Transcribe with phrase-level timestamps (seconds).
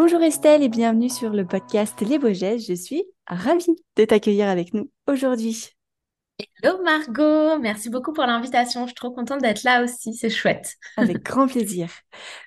[0.00, 2.68] Bonjour Estelle et bienvenue sur le podcast Les Beaux Gestes.
[2.68, 5.70] Je suis ravie de t'accueillir avec nous aujourd'hui.
[6.38, 8.82] Hello Margot, merci beaucoup pour l'invitation.
[8.82, 10.76] Je suis trop contente d'être là aussi, c'est chouette.
[10.96, 11.90] Avec grand plaisir.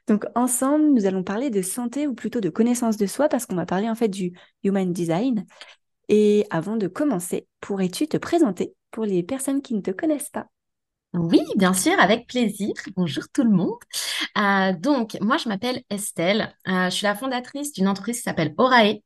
[0.08, 3.58] Donc ensemble, nous allons parler de santé ou plutôt de connaissance de soi parce qu'on
[3.58, 4.32] va parler en fait du
[4.64, 5.46] Human Design.
[6.08, 10.48] Et avant de commencer, pourrais-tu te présenter pour les personnes qui ne te connaissent pas?
[11.14, 12.72] Oui, bien sûr, avec plaisir.
[12.96, 13.76] Bonjour tout le monde.
[14.38, 16.56] Euh, donc, moi, je m'appelle Estelle.
[16.70, 19.02] Euh, je suis la fondatrice d'une entreprise qui s'appelle Orae.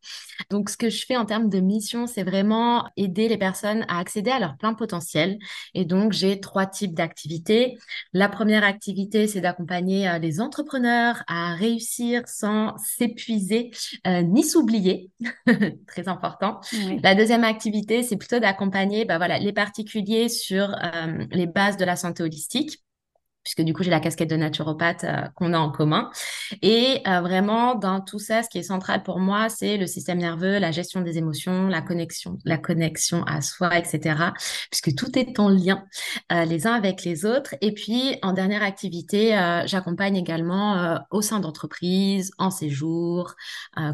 [0.52, 3.98] Donc, ce que je fais en termes de mission, c'est vraiment aider les personnes à
[3.98, 5.40] accéder à leur plein potentiel.
[5.74, 7.76] Et donc, j'ai trois types d'activités.
[8.14, 13.72] La première activité, c'est d'accompagner euh, les entrepreneurs à réussir sans s'épuiser
[14.06, 15.10] ni s'oublier.
[15.88, 16.60] Très important.
[17.02, 20.76] La deuxième activité, c'est plutôt d'accompagner bah, voilà, les particuliers sur
[21.32, 22.86] les bases de la santé holistique
[23.46, 26.10] puisque du coup j'ai la casquette de naturopathe euh, qu'on a en commun.
[26.62, 30.18] Et euh, vraiment dans tout ça, ce qui est central pour moi, c'est le système
[30.18, 34.34] nerveux, la gestion des émotions, la connexion, la connexion à soi, etc.
[34.72, 35.86] Puisque tout est en lien
[36.32, 37.56] euh, les uns avec les autres.
[37.62, 39.30] Et puis en dernière activité,
[39.66, 43.36] j'accompagne également au sein d'entreprises, en séjour,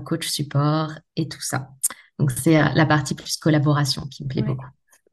[0.05, 1.69] coach support et tout ça.
[2.17, 4.65] Donc c'est la partie plus collaboration qui me plaît beaucoup.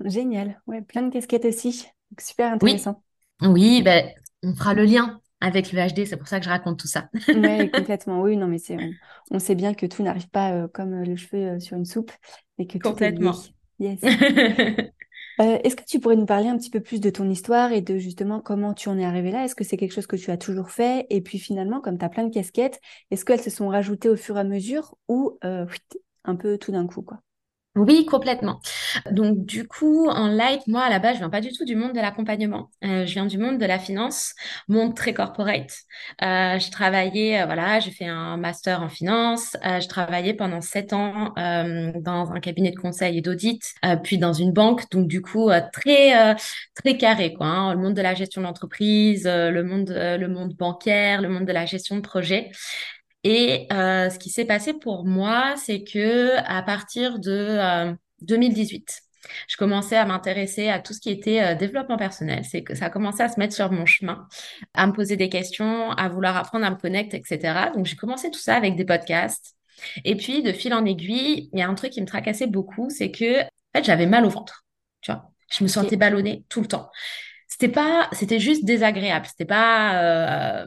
[0.04, 1.88] Génial, ouais, plein de casquettes aussi
[2.20, 3.02] super intéressant.
[3.42, 4.08] Oui, ben,
[4.42, 7.08] on fera le lien avec le HD, c'est pour ça que je raconte tout ça.
[7.28, 8.22] oui, complètement.
[8.22, 8.76] Oui, non, mais c'est,
[9.30, 11.84] on, sait bien que tout n'arrive pas euh, comme euh, le cheveu euh, sur une
[11.84, 12.12] soupe,
[12.58, 13.34] mais que tout complètement.
[13.80, 14.00] Est yes.
[15.38, 17.98] est-ce que tu pourrais nous parler un petit peu plus de ton histoire et de
[17.98, 19.44] justement comment tu en es arrivé là?
[19.44, 21.06] Est-ce que c'est quelque chose que tu as toujours fait?
[21.10, 22.80] Et puis finalement, comme tu as plein de casquettes,
[23.12, 26.88] est-ce qu'elles se sont rajoutées au fur et à mesure ou un peu tout d'un
[26.88, 27.20] coup quoi?
[27.78, 28.60] Oui, complètement.
[29.10, 31.76] Donc, du coup, en light, moi, à la base, je viens pas du tout du
[31.76, 32.70] monde de l'accompagnement.
[32.84, 34.34] Euh, je viens du monde de la finance,
[34.68, 35.70] monde très corporate.
[36.22, 39.56] Euh, je travaillais, euh, voilà, j'ai fait un master en finance.
[39.62, 43.62] Je travaillais pendant sept ans dans un cabinet de conseil et d'audit,
[44.02, 44.90] puis dans une banque.
[44.90, 46.36] Donc, du coup, très
[46.74, 47.46] très carré, quoi.
[47.46, 51.66] Hein, le monde de la gestion d'entreprise, le le monde bancaire, le monde de la
[51.66, 52.50] gestion de projet.
[53.30, 59.28] Et euh, ce qui s'est passé pour moi, c'est que à partir de 2018, euh,
[59.48, 62.42] je commençais à m'intéresser à tout ce qui était euh, développement personnel.
[62.46, 64.26] C'est que ça a commencé à se mettre sur mon chemin,
[64.72, 67.70] à me poser des questions, à vouloir apprendre à me connecter, etc.
[67.74, 69.56] Donc j'ai commencé tout ça avec des podcasts.
[70.06, 72.88] Et puis de fil en aiguille, il y a un truc qui me tracassait beaucoup,
[72.88, 74.64] c'est que en fait j'avais mal au ventre.
[75.02, 76.88] Tu vois, je me sentais ballonnée tout le temps.
[77.46, 79.26] C'était pas, c'était juste désagréable.
[79.26, 80.64] C'était pas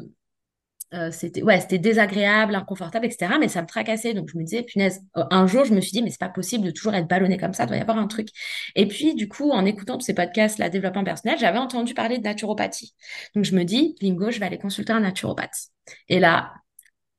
[0.93, 3.33] euh, c'était ouais, c'était désagréable, inconfortable, etc.
[3.39, 4.13] Mais ça me tracassait.
[4.13, 6.29] Donc je me disais, punaise, euh, un jour, je me suis dit, mais c'est pas
[6.29, 8.29] possible de toujours être ballonné comme ça, il doit y avoir un truc.
[8.75, 12.17] Et puis, du coup, en écoutant tous ces podcasts, la développement personnel, j'avais entendu parler
[12.17, 12.93] de naturopathie.
[13.35, 15.69] Donc je me dis, bingo, je vais aller consulter un naturopathe.
[16.09, 16.53] Et là,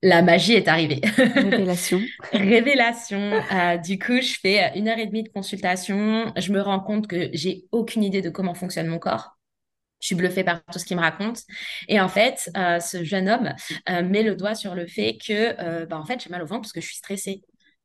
[0.03, 1.01] la magie est arrivée.
[1.17, 2.01] Révélation.
[2.33, 3.41] Révélation.
[3.53, 6.33] Euh, du coup, je fais une heure et demie de consultation.
[6.37, 9.39] Je me rends compte que j'ai aucune idée de comment fonctionne mon corps.
[10.03, 11.43] Je suis bluffée par tout ce qu'il me raconte.
[11.89, 13.55] Et en fait, euh, ce jeune homme
[13.89, 16.47] euh, met le doigt sur le fait que, euh, bah, en fait, j'ai mal au
[16.47, 17.43] ventre parce que je suis stressée.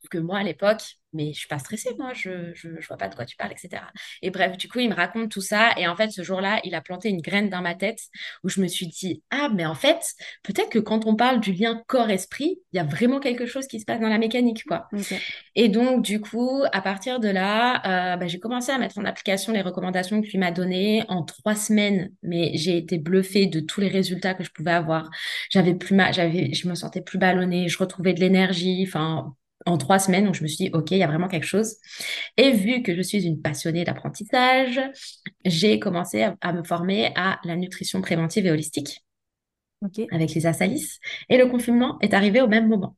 [0.10, 3.16] Que moi, à l'époque, mais je suis pas stressée, moi, je, je, vois pas de
[3.16, 3.82] quoi tu parles, etc.
[4.22, 5.72] Et bref, du coup, il me raconte tout ça.
[5.78, 8.00] Et en fait, ce jour-là, il a planté une graine dans ma tête
[8.44, 10.00] où je me suis dit, ah, mais en fait,
[10.44, 13.80] peut-être que quand on parle du lien corps-esprit, il y a vraiment quelque chose qui
[13.80, 14.88] se passe dans la mécanique, quoi.
[15.56, 19.06] Et donc, du coup, à partir de là, euh, bah, j'ai commencé à mettre en
[19.06, 23.60] application les recommandations que lui m'a données en trois semaines, mais j'ai été bluffée de
[23.60, 25.10] tous les résultats que je pouvais avoir.
[25.50, 29.34] J'avais plus mal, j'avais, je me sentais plus ballonnée, je retrouvais de l'énergie, enfin,
[29.68, 30.26] en trois semaines.
[30.26, 31.76] Donc, je me suis dit, OK, il y a vraiment quelque chose.
[32.38, 34.80] Et vu que je suis une passionnée d'apprentissage,
[35.46, 39.04] j'ai commencé à, me former à la nutrition préventive et holistique
[40.12, 41.00] avec les Salis.
[41.30, 42.96] Et le confinement est arrivé au même moment.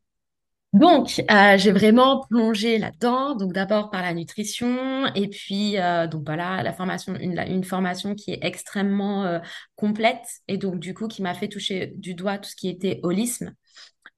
[0.72, 3.36] Donc, euh, j'ai vraiment plongé là-dedans.
[3.36, 8.32] Donc, d'abord par la nutrition, et puis euh, donc voilà, la formation, une, formation qui
[8.32, 9.40] est extrêmement euh,
[9.76, 13.00] complète, et donc du coup qui m'a fait toucher du doigt tout ce qui était
[13.02, 13.56] holisme.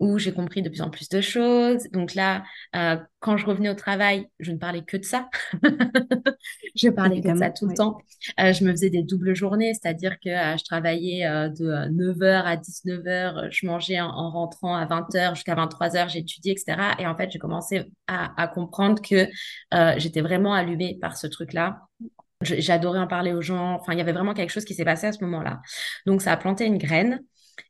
[0.01, 1.87] Où j'ai compris de plus en plus de choses.
[1.93, 2.43] Donc là,
[2.75, 5.29] euh, quand je revenais au travail, je ne parlais que de ça.
[6.75, 7.99] je parlais que de ça tout le temps.
[8.39, 11.21] Euh, je me faisais des doubles journées, c'est-à-dire que euh, je travaillais
[11.51, 16.95] de 9h à 19h, je mangeais en, rentrant à 20h jusqu'à 23h, j'étudiais, etc.
[16.97, 19.27] Et en fait, j'ai commencé à, à, comprendre que
[19.97, 21.81] j'étais vraiment allumée par ce truc-là.
[22.41, 23.75] J'adorais en parler aux gens.
[23.75, 25.61] Enfin, il y avait vraiment quelque chose qui s'est passé à ce moment-là.
[26.07, 27.21] Donc, ça a planté une graine.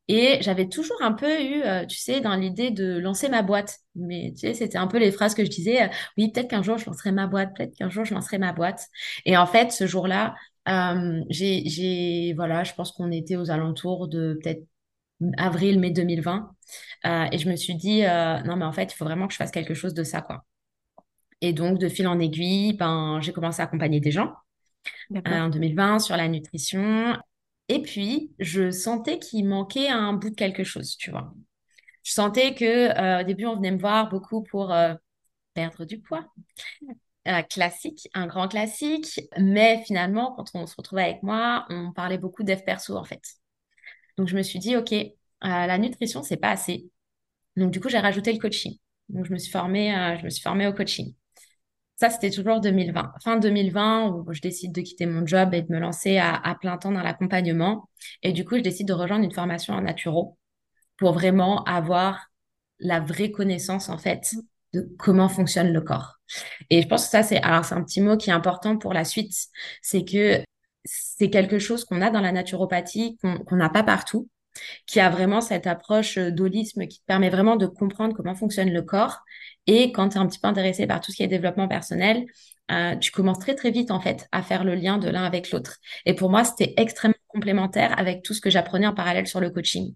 [0.07, 3.79] Et j'avais toujours un peu eu, euh, tu sais, dans l'idée de lancer ma boîte.
[3.95, 5.83] Mais tu sais, c'était un peu les phrases que je disais.
[5.83, 8.53] Euh, oui, peut-être qu'un jour je lancerai ma boîte, peut-être qu'un jour je lancerai ma
[8.53, 8.87] boîte.
[9.25, 10.35] Et en fait, ce jour-là,
[10.67, 14.63] euh, j'ai, voilà, je pense qu'on était aux alentours de peut-être
[15.37, 16.51] avril, mai 2020.
[17.31, 19.51] et je me suis dit, non, mais en fait, il faut vraiment que je fasse
[19.51, 20.45] quelque chose de ça, quoi.
[21.41, 24.33] Et donc, de fil en aiguille, ben, j'ai commencé à accompagner des gens
[25.25, 27.17] en 2020 sur la nutrition.
[27.71, 31.33] Et puis, je sentais qu'il manquait un bout de quelque chose, tu vois.
[32.03, 34.93] Je sentais que euh, début, on venait me voir beaucoup pour euh,
[35.53, 36.25] perdre du poids.
[37.29, 39.21] Euh, classique, un grand classique.
[39.37, 43.21] Mais finalement, quand on se retrouvait avec moi, on parlait beaucoup d'EF perso, en fait.
[44.17, 44.93] Donc, je me suis dit, OK,
[45.41, 46.89] la nutrition, c'est pas assez.
[47.55, 48.75] Donc, du coup, j'ai rajouté le coaching.
[49.07, 51.13] Donc, je me suis formée, je me suis formée au coaching.
[52.01, 53.13] Ça, c'était toujours 2020.
[53.23, 56.75] Fin 2020, où je décide de quitter mon job et de me lancer à, plein
[56.79, 57.87] temps dans l'accompagnement.
[58.23, 60.35] Et du coup, je décide de rejoindre une formation en naturo
[60.97, 62.31] pour vraiment avoir
[62.79, 64.33] la vraie connaissance, en fait,
[64.73, 66.15] de comment fonctionne le corps.
[66.71, 69.35] Et je pense que ça, c'est, un petit mot qui est important pour la suite.
[69.83, 70.41] C'est que
[70.83, 74.27] c'est quelque chose qu'on a dans la naturopathie, qu'on n'a pas partout
[74.85, 79.19] qui a vraiment cette approche d'holisme qui permet vraiment de comprendre comment fonctionne le corps
[79.67, 82.25] et quand tu es un petit peu intéressé par tout ce qui est développement personnel,
[82.71, 85.51] euh, tu commences très très vite en fait à faire le lien de l'un avec
[85.51, 85.77] l'autre.
[86.05, 89.49] Et pour moi, c'était extrêmement complémentaire avec tout ce que j'apprenais en parallèle sur le
[89.49, 89.95] coaching.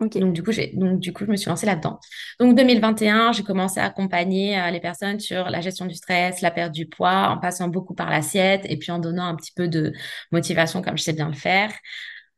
[0.00, 1.98] Donc du coup, donc du coup, je me suis lancée là-dedans.
[2.38, 6.52] Donc 2021, j'ai commencé à accompagner euh, les personnes sur la gestion du stress, la
[6.52, 9.66] perte du poids, en passant beaucoup par l'assiette et puis en donnant un petit peu
[9.66, 9.92] de
[10.30, 11.72] motivation comme je sais bien le faire.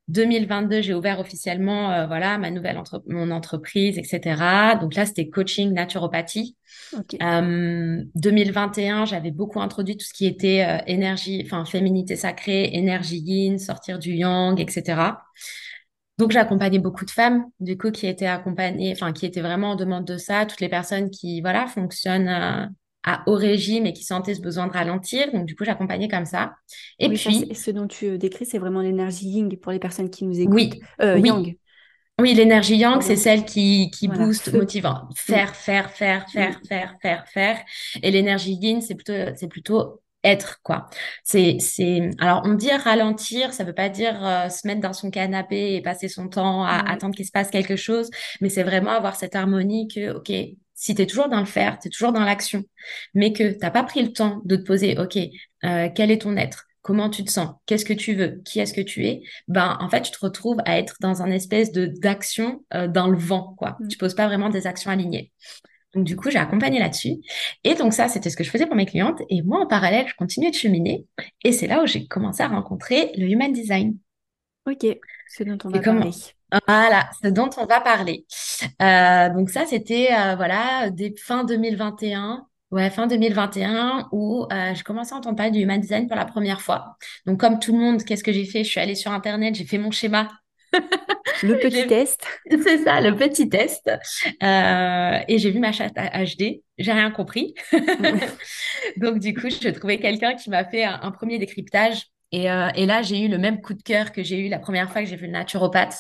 [0.09, 4.77] 2022, j'ai ouvert officiellement euh, voilà ma nouvelle mon entreprise, etc.
[4.81, 6.57] Donc là, c'était coaching naturopathie.
[6.93, 13.19] 2021, euh, j'avais beaucoup introduit tout ce qui était euh, énergie, enfin féminité sacrée, énergie
[13.19, 15.23] yin, sortir du yang, etc.
[16.19, 19.77] Donc j'accompagnais beaucoup de femmes, du coup qui étaient accompagnées, enfin qui étaient vraiment en
[19.77, 24.35] demande de ça, toutes les personnes qui voilà fonctionnent à haut régime et qui sentaient
[24.35, 25.33] ce besoin de ralentir.
[25.33, 26.53] Donc, du coup, j'accompagnais comme ça.
[26.99, 27.55] Et puis.
[27.55, 30.55] ce dont tu décris, c'est vraiment l'énergie Ying pour les personnes qui nous écoutent.
[30.55, 30.81] Oui.
[31.01, 31.29] Euh, oui.
[31.29, 31.57] Yang.
[32.21, 35.09] Oui, l'énergie Yang, c'est celle qui, qui booste, motivant.
[35.15, 37.59] Faire, faire, faire, faire, faire, faire, faire.
[38.03, 40.87] Et l'énergie Yin, c'est plutôt, c'est plutôt être quoi.
[41.25, 45.11] C'est c'est alors on dit ralentir, ça veut pas dire euh, se mettre dans son
[45.11, 48.11] canapé et passer son temps à attendre qu'il se passe quelque chose,
[48.41, 50.31] mais c'est vraiment avoir cette harmonie que OK,
[50.81, 52.65] si tu es toujours dans le faire, tu es toujours dans l'action,
[53.13, 55.19] mais que tu n'as pas pris le temps de te poser, OK,
[55.65, 56.65] euh, quel est ton être?
[56.81, 57.51] Comment tu te sens?
[57.67, 58.41] Qu'est-ce que tu veux?
[58.47, 59.21] Qui est-ce que tu es?
[59.47, 63.09] Ben, en fait, tu te retrouves à être dans un espèce de d'action euh, dans
[63.09, 63.77] le vent, quoi.
[63.79, 63.89] Mm.
[63.89, 65.31] Tu poses pas vraiment des actions alignées.
[65.95, 67.17] Donc, du coup, j'ai accompagné là-dessus.
[67.63, 69.21] Et donc, ça, c'était ce que je faisais pour mes clientes.
[69.29, 71.05] Et moi, en parallèle, je continuais de cheminer.
[71.45, 73.99] Et c'est là où j'ai commencé à rencontrer le human design.
[74.67, 74.87] Ok,
[75.29, 76.11] c'est dont on va parler.
[76.67, 78.27] Voilà, ce dont on va parler.
[78.83, 82.47] Euh, donc ça, c'était euh, voilà des fin 2021.
[82.71, 86.25] Ouais, fin 2021 où euh, je commençais à entendre parler du human design pour la
[86.25, 86.97] première fois.
[87.27, 88.63] Donc comme tout le monde, qu'est-ce que j'ai fait?
[88.63, 90.29] Je suis allée sur internet, j'ai fait mon schéma.
[91.43, 92.25] Le petit test.
[92.63, 93.91] C'est ça, le petit test.
[94.41, 96.63] et j'ai vu ma chatte HD.
[96.79, 97.55] J'ai rien compris.
[98.99, 102.07] Donc du coup, je trouvais quelqu'un qui m'a fait un, premier décryptage.
[102.31, 104.93] Et, et là, j'ai eu le même coup de cœur que j'ai eu la première
[104.93, 105.99] fois que j'ai vu le naturopathe.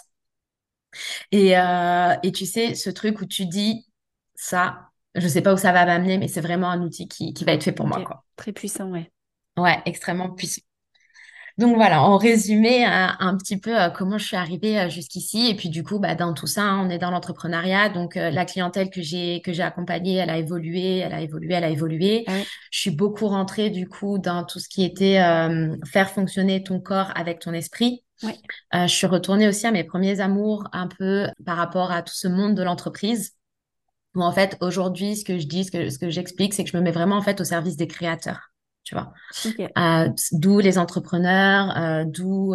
[1.32, 3.86] Et, euh, et tu sais, ce truc où tu dis
[4.34, 7.44] ça, je sais pas où ça va m'amener, mais c'est vraiment un outil qui, qui
[7.44, 8.02] va être fait pour moi.
[8.04, 8.24] Quoi.
[8.36, 9.10] Très puissant, ouais.
[9.56, 10.62] Ouais, extrêmement puissant.
[11.58, 15.50] Donc voilà, en résumé, un, un petit peu euh, comment je suis arrivée euh, jusqu'ici.
[15.50, 17.90] Et puis du coup, bah, dans tout ça, hein, on est dans l'entrepreneuriat.
[17.90, 21.64] Donc la clientèle que j'ai que j'ai accompagnée, elle a évolué, elle a évolué, elle
[21.64, 22.24] a évolué.
[22.70, 25.16] Je suis beaucoup rentrée du coup dans tout ce qui était
[25.86, 28.04] faire fonctionner ton corps avec ton esprit.
[28.24, 32.14] Euh, je suis retournée aussi à mes premiers amours un peu par rapport à tout
[32.14, 33.32] ce monde de l'entreprise.
[34.14, 36.70] Où en fait, aujourd'hui, ce que je dis, ce que, ce que j'explique, c'est que
[36.70, 38.50] je me mets vraiment en fait au service des créateurs.
[38.82, 39.12] Tu vois.
[39.78, 42.54] Euh, d'où les entrepreneurs, euh, d'où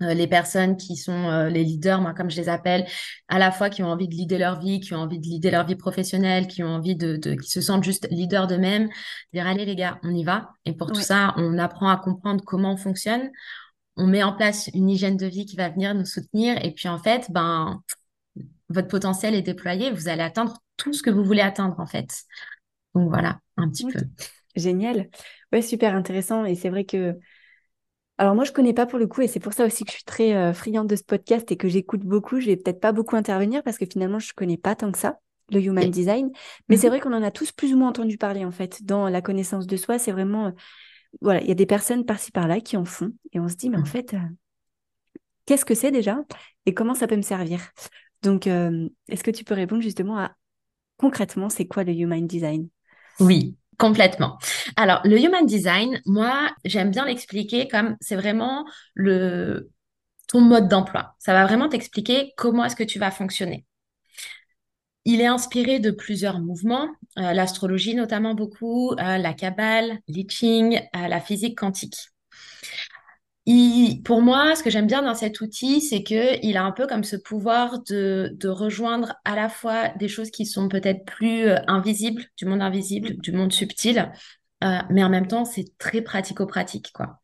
[0.00, 2.84] les personnes qui sont les leaders, moi comme je les appelle,
[3.28, 5.52] à la fois qui ont envie de leader leur vie, qui ont envie de leader
[5.52, 8.88] leur vie professionnelle, qui ont envie de, de qui se sentent juste leaders d'eux-mêmes,
[9.32, 10.50] dire allez les gars, on y va.
[10.66, 13.30] Et pour tout ça, on apprend à comprendre comment on fonctionne,
[13.96, 16.62] on met en place une hygiène de vie qui va venir nous soutenir.
[16.64, 17.82] Et puis en fait, ben,
[18.68, 22.24] votre potentiel est déployé, vous allez atteindre tout ce que vous voulez atteindre en fait.
[22.94, 24.00] Donc voilà, un petit peu.
[24.56, 25.08] Génial.
[25.52, 26.44] Ouais, super intéressant.
[26.44, 27.16] Et c'est vrai que.
[28.16, 29.96] Alors moi, je connais pas pour le coup, et c'est pour ça aussi que je
[29.96, 32.38] suis très euh, friande de ce podcast et que j'écoute beaucoup.
[32.38, 35.18] Je vais peut-être pas beaucoup intervenir parce que finalement, je connais pas tant que ça
[35.50, 36.30] le human design.
[36.68, 36.92] Mais c'est mhm.
[36.92, 38.84] vrai qu'on en a tous plus ou moins entendu parler en fait.
[38.84, 40.52] Dans la connaissance de soi, c'est vraiment.
[41.14, 43.12] Euh, voilà, il y a des personnes par-ci par-là qui en font.
[43.32, 43.86] Et on se dit, mais en mhm.
[43.86, 44.18] fait, euh,
[45.46, 46.18] qu'est-ce que c'est déjà
[46.66, 47.60] et comment ça peut me servir?
[48.22, 50.34] Donc, est-ce que tu peux répondre justement à
[50.96, 52.70] concrètement, c'est quoi le human design?
[53.20, 54.38] Oui, Complètement.
[54.76, 59.70] Alors, le human design, moi, j'aime bien l'expliquer comme c'est vraiment le
[60.28, 61.14] ton mode d'emploi.
[61.18, 63.64] Ça va vraiment t'expliquer comment est-ce que tu vas fonctionner.
[65.04, 71.08] Il est inspiré de plusieurs mouvements, euh, l'astrologie notamment beaucoup, euh, la kabbale, l'I euh,
[71.08, 71.96] la physique quantique
[74.04, 76.86] pour moi, ce que j'aime bien dans cet outil, c'est que il a un peu
[76.86, 81.48] comme ce pouvoir de, de rejoindre à la fois des choses qui sont peut-être plus
[81.48, 84.10] euh, invisibles, du monde invisible, du monde subtil,
[84.88, 87.20] mais en même temps, c'est très pratico-pratique, quoi.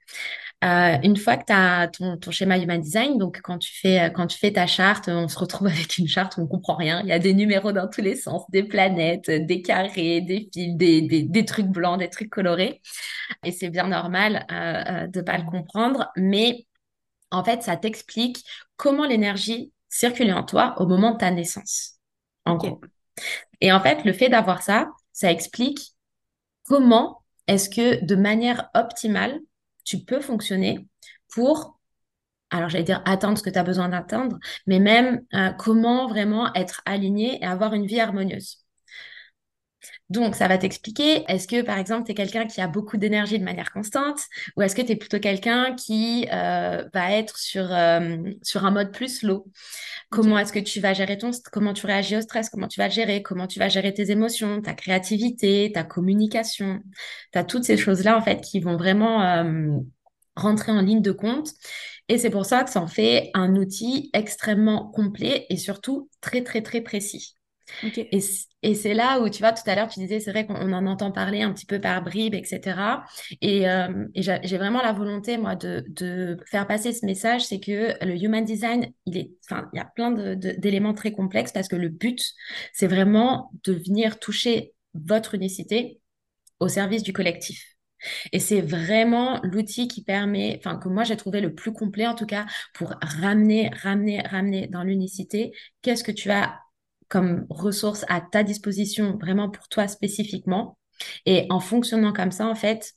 [0.62, 4.12] Euh, une fois que tu as ton, ton, schéma Human Design, donc quand tu, fais,
[4.14, 7.00] quand tu fais ta charte, on se retrouve avec une charte où on comprend rien.
[7.00, 10.76] Il y a des numéros dans tous les sens, des planètes, des carrés, des fils,
[10.76, 12.82] des, des, des trucs blancs, des trucs colorés.
[13.42, 16.66] Et c'est bien normal euh, euh de pas le comprendre, mais
[17.30, 18.44] en fait, ça t'explique
[18.76, 21.98] comment l'énergie circule en toi au moment de ta naissance,
[22.44, 22.80] en gros.
[23.60, 25.94] Et en fait, le fait d'avoir ça, ça explique
[26.64, 29.40] comment est-ce que de manière optimale,
[29.84, 30.86] tu peux fonctionner
[31.32, 31.78] pour,
[32.50, 36.52] alors j'allais dire atteindre ce que tu as besoin d'atteindre, mais même euh, comment vraiment
[36.54, 38.59] être aligné et avoir une vie harmonieuse.
[40.10, 43.38] Donc, ça va t'expliquer, est-ce que, par exemple, tu es quelqu'un qui a beaucoup d'énergie
[43.38, 44.18] de manière constante
[44.56, 48.72] ou est-ce que tu es plutôt quelqu'un qui euh, va être sur, euh, sur un
[48.72, 49.46] mode plus slow
[50.10, 51.30] Comment est-ce que tu vas gérer ton...
[51.52, 54.10] Comment tu réagis au stress Comment tu vas le gérer Comment tu vas gérer tes
[54.10, 56.80] émotions, ta créativité, ta communication?
[57.32, 59.78] Tu as toutes ces choses-là, en fait, qui vont vraiment euh,
[60.34, 61.50] rentrer en ligne de compte.
[62.08, 66.42] Et c'est pour ça que ça en fait un outil extrêmement complet et surtout très,
[66.42, 67.36] très, très précis.
[68.62, 70.86] Et, c'est là où, tu vois, tout à l'heure, tu disais, c'est vrai qu'on en
[70.86, 73.02] entend parler un petit peu par bribes, etc.
[73.40, 78.16] Et, euh, j'ai vraiment la volonté, moi, de, faire passer ce message, c'est que le
[78.16, 79.30] human design, il est,
[79.72, 82.20] y a plein d'éléments très complexes parce que le but,
[82.72, 86.00] c'est vraiment de venir toucher votre unicité
[86.58, 87.76] au service du collectif.
[88.32, 92.14] Et c'est vraiment l'outil qui permet, enfin, que moi j'ai trouvé le plus complet en
[92.14, 95.52] tout cas, pour ramener, ramener, ramener dans l'unicité.
[95.82, 96.58] Qu'est-ce que tu as
[97.10, 100.78] comme ressource à ta disposition vraiment pour toi spécifiquement.
[101.26, 102.94] Et en fonctionnant comme ça, en fait,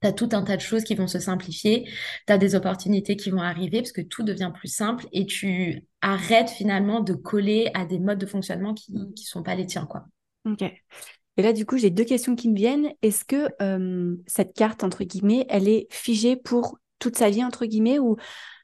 [0.00, 1.88] tu as tout un tas de choses qui vont se simplifier,
[2.26, 5.84] tu as des opportunités qui vont arriver parce que tout devient plus simple et tu
[6.00, 9.86] arrêtes finalement de coller à des modes de fonctionnement qui ne sont pas les tiens.
[9.86, 10.06] Quoi.
[10.46, 10.62] Ok.
[11.36, 12.92] Et là, du coup, j'ai deux questions qui me viennent.
[13.02, 17.66] Est-ce que euh, cette carte, entre guillemets, elle est figée pour toute sa vie, entre
[17.66, 18.16] guillemets, ou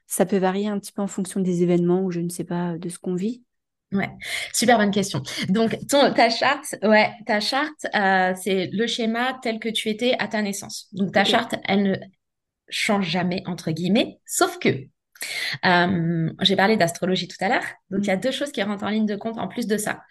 [0.07, 2.77] ça peut varier un petit peu en fonction des événements ou je ne sais pas
[2.77, 3.43] de ce qu'on vit?
[3.91, 4.09] Ouais,
[4.53, 5.21] super bonne question.
[5.49, 10.15] Donc, ton, ta charte, ouais, ta charte, euh, c'est le schéma tel que tu étais
[10.17, 10.87] à ta naissance.
[10.93, 11.95] Donc, ta charte, elle ne
[12.69, 14.69] change jamais, entre guillemets, sauf que,
[15.65, 17.65] euh, j'ai parlé d'astrologie tout à l'heure.
[17.89, 19.77] Donc, il y a deux choses qui rentrent en ligne de compte en plus de
[19.77, 20.03] ça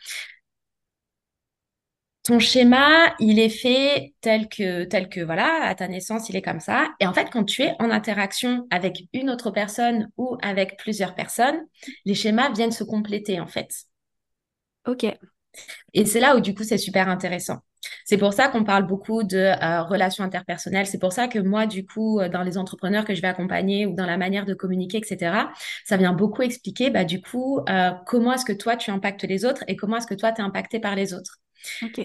[2.23, 6.43] ton schéma, il est fait tel que, tel que, voilà, à ta naissance, il est
[6.43, 6.89] comme ça.
[7.01, 11.15] Et en fait, quand tu es en interaction avec une autre personne ou avec plusieurs
[11.15, 11.61] personnes,
[12.05, 13.71] les schémas viennent se compléter, en fait.
[14.87, 15.07] OK.
[15.95, 17.59] Et c'est là où, du coup, c'est super intéressant.
[18.05, 20.87] C'est pour ça qu'on parle beaucoup de euh, relations interpersonnelles.
[20.87, 23.87] C'est pour ça que moi, du coup, euh, dans les entrepreneurs que je vais accompagner
[23.87, 25.49] ou dans la manière de communiquer, etc.,
[25.87, 29.45] ça vient beaucoup expliquer, bah, du coup, euh, comment est-ce que toi, tu impactes les
[29.45, 31.39] autres et comment est-ce que toi, tu es impacté par les autres.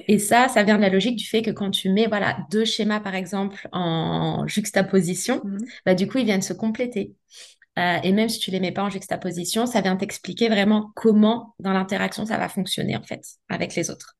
[0.07, 2.65] Et ça, ça vient de la logique du fait que quand tu mets voilà deux
[2.65, 5.57] schémas par exemple en juxtaposition, mhm.
[5.85, 7.13] bah, du coup ils viennent se compléter.
[7.77, 11.55] Euh, et même si tu les mets pas en juxtaposition, ça vient t'expliquer vraiment comment
[11.59, 14.15] dans l'interaction ça va fonctionner en fait avec les autres.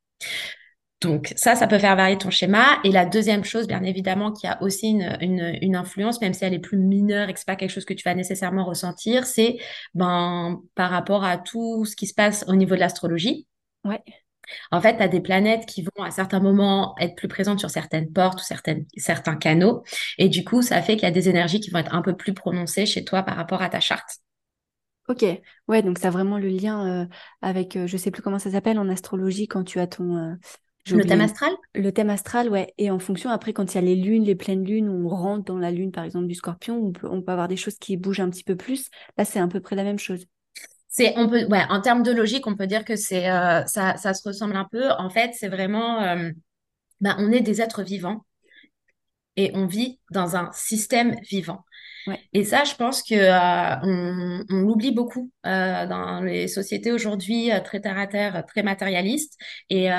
[1.02, 2.80] Donc ça, ça peut faire varier ton schéma.
[2.84, 6.54] Et la deuxième chose, bien évidemment, qui a aussi une, une, influence, même si elle
[6.54, 9.58] est plus mineure et que c'est pas quelque chose que tu vas nécessairement ressentir, c'est
[9.94, 13.46] ben par rapport à tout ce qui se passe au niveau de l'astrologie.
[13.84, 14.02] Ouais.
[14.72, 17.70] En fait, tu as des planètes qui vont à certains moments être plus présentes sur
[17.70, 19.84] certaines portes ou certaines, certains canaux.
[20.18, 22.16] Et du coup, ça fait qu'il y a des énergies qui vont être un peu
[22.16, 24.20] plus prononcées chez toi par rapport à ta charte.
[25.08, 25.24] Ok,
[25.68, 27.06] ouais, donc ça a vraiment le lien euh,
[27.42, 30.18] avec, euh, je sais plus comment ça s'appelle en astrologie quand tu as ton...
[30.18, 30.34] Euh,
[30.92, 31.52] le thème astral?
[31.74, 32.74] Le thème astral, ouais.
[32.78, 35.46] Et en fonction, après, quand il y a les lunes, les pleines lunes, on rentre
[35.46, 37.98] dans la lune, par exemple, du scorpion, on peut, on peut avoir des choses qui
[37.98, 38.90] bougent un petit peu plus.
[39.18, 40.26] Là, c'est à peu près la même chose.
[40.98, 43.98] C'est, on peut, ouais, en termes de logique, on peut dire que c'est, euh, ça,
[43.98, 44.92] ça se ressemble un peu.
[44.92, 46.32] En fait, c'est vraiment, euh,
[47.02, 48.26] ben, on est des êtres vivants
[49.36, 51.66] et on vit dans un système vivant.
[52.34, 57.50] Et ça, je pense que euh, on, on l'oublie beaucoup euh, dans les sociétés aujourd'hui
[57.66, 59.38] très terre à terre, très matérialistes.
[59.70, 59.90] Et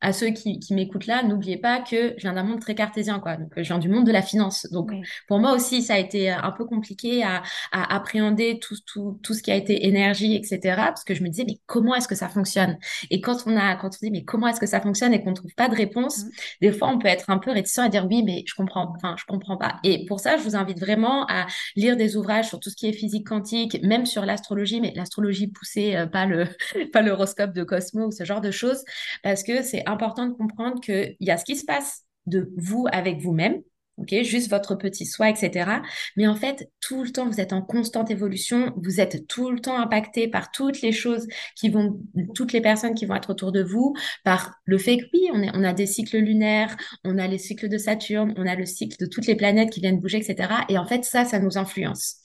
[0.00, 3.18] à ceux qui, qui m'écoutent là, n'oubliez pas que je viens d'un monde très cartésien,
[3.18, 3.36] quoi.
[3.36, 4.66] Donc, je viens du monde de la finance.
[4.70, 4.92] Donc,
[5.26, 9.32] pour moi aussi, ça a été un peu compliqué à, à appréhender tout, tout, tout
[9.32, 10.60] ce qui a été énergie, etc.
[10.76, 12.78] Parce que je me disais, mais comment est-ce que ça fonctionne?
[13.10, 15.32] Et quand on a, quand on dit, mais comment est-ce que ça fonctionne et qu'on
[15.32, 16.30] trouve pas de réponse, mmh.
[16.60, 19.14] des fois, on peut être un peu réticent à dire oui, mais je comprends, enfin,
[19.18, 19.76] je comprends pas.
[19.82, 22.86] Et pour ça, je vous invite vraiment à lire des ouvrages sur tout ce qui
[22.86, 26.46] est physique quantique, même sur l'astrologie, mais l'astrologie poussée, euh, pas le,
[26.92, 28.84] pas l'horoscope de Cosmo ou ce genre de choses,
[29.22, 32.86] parce que c'est important de comprendre qu'il y a ce qui se passe de vous
[32.92, 33.62] avec vous-même,
[33.98, 35.70] ok, juste votre petit soi, etc.
[36.16, 39.60] Mais en fait, tout le temps, vous êtes en constante évolution, vous êtes tout le
[39.60, 41.26] temps impacté par toutes les choses
[41.56, 41.98] qui vont,
[42.34, 45.42] toutes les personnes qui vont être autour de vous, par le fait que oui, on,
[45.42, 48.66] est, on a des cycles lunaires, on a les cycles de Saturne, on a le
[48.66, 50.48] cycle de toutes les planètes qui viennent bouger, etc.
[50.68, 52.16] Et en fait, ça, ça nous influence.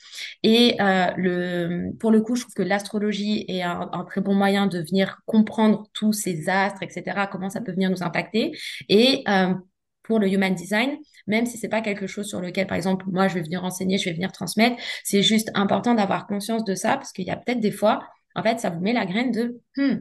[0.44, 4.34] Et euh, le, pour le coup, je trouve que l'astrologie est un, un, très bon
[4.34, 8.51] moyen de venir comprendre tous ces astres, etc., comment ça peut venir nous impacter.
[8.90, 9.54] Et euh,
[10.03, 13.27] pour le human design, même si c'est pas quelque chose sur lequel, par exemple, moi,
[13.27, 16.98] je vais venir enseigner, je vais venir transmettre, c'est juste important d'avoir conscience de ça
[16.98, 18.01] parce qu'il y a peut-être des fois,
[18.36, 20.00] en fait, ça vous met la graine de, hmm,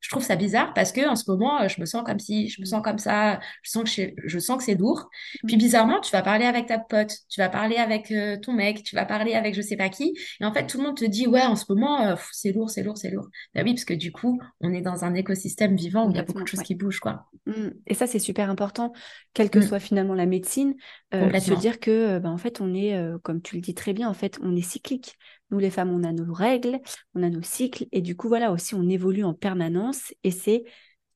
[0.00, 2.48] je trouve ça bizarre parce que en ce moment, euh, je me sens comme si,
[2.48, 5.08] je me sens comme ça, je sens que je, sens que c'est lourd.
[5.46, 8.82] Puis bizarrement, tu vas parler avec ta pote, tu vas parler avec euh, ton mec,
[8.82, 11.04] tu vas parler avec je sais pas qui, et en fait tout le monde te
[11.04, 13.28] dit ouais, en ce moment euh, c'est lourd, c'est lourd, c'est lourd.
[13.54, 16.20] Bah oui, parce que du coup, on est dans un écosystème vivant où il y
[16.20, 17.26] a beaucoup de choses qui bougent quoi.
[17.46, 17.68] Mmh.
[17.86, 18.92] Et ça c'est super important,
[19.34, 19.62] quelle que mmh.
[19.62, 20.74] soit finalement la médecine,
[21.14, 24.08] euh, se dire que bah, en fait on est, comme tu le dis très bien,
[24.08, 25.16] en fait on est cyclique.
[25.50, 26.80] Nous, les femmes, on a nos règles,
[27.14, 30.64] on a nos cycles, et du coup, voilà, aussi, on évolue en permanence, et c'est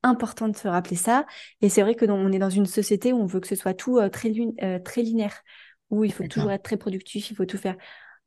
[0.03, 1.25] important de se rappeler ça.
[1.61, 3.73] Et c'est vrai que on est dans une société où on veut que ce soit
[3.73, 4.31] tout euh, très,
[4.63, 5.41] euh, très linéaire,
[5.89, 7.75] où il faut toujours être très productif, il faut tout faire.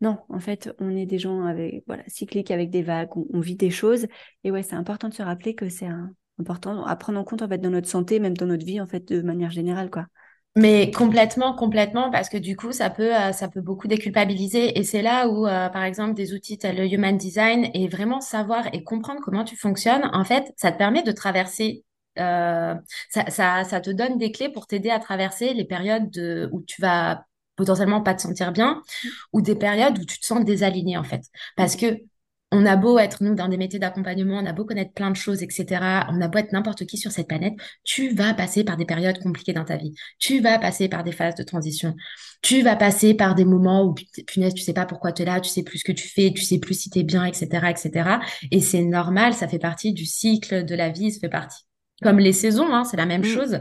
[0.00, 3.56] Non, en fait, on est des gens avec, voilà, cycliques, avec des vagues, on, vit
[3.56, 4.06] des choses,
[4.42, 5.88] et ouais, c'est important de se rappeler que c'est
[6.38, 8.86] important à prendre en compte, en fait, dans notre santé, même dans notre vie, en
[8.86, 10.06] fait, de manière générale, quoi.
[10.56, 14.78] Mais complètement, complètement, parce que du coup, ça peut, euh, ça peut beaucoup déculpabiliser.
[14.78, 18.20] Et c'est là où, euh, par exemple, des outils tels le Human Design et vraiment
[18.20, 21.84] savoir et comprendre comment tu fonctionnes, en fait, ça te permet de traverser.
[22.20, 22.74] Euh,
[23.10, 26.62] ça, ça, ça te donne des clés pour t'aider à traverser les périodes de, où
[26.62, 27.24] tu vas
[27.56, 28.80] potentiellement pas te sentir bien
[29.32, 31.22] ou des périodes où tu te sens désaligné, en fait.
[31.56, 31.98] Parce que
[32.54, 35.16] on a beau être, nous, dans des métiers d'accompagnement, on a beau connaître plein de
[35.16, 36.06] choses, etc.
[36.08, 39.18] On a beau être n'importe qui sur cette planète, tu vas passer par des périodes
[39.18, 39.94] compliquées dans ta vie.
[40.20, 41.96] Tu vas passer par des phases de transition.
[42.42, 43.94] Tu vas passer par des moments où,
[44.26, 46.32] punaise, tu sais pas pourquoi tu es là, tu sais plus ce que tu fais,
[46.32, 48.18] tu sais plus si tu es bien, etc., etc.
[48.50, 51.64] Et c'est normal, ça fait partie du cycle de la vie, ça fait partie
[52.04, 53.24] comme les saisons, hein, c'est la même mm.
[53.24, 53.60] chose.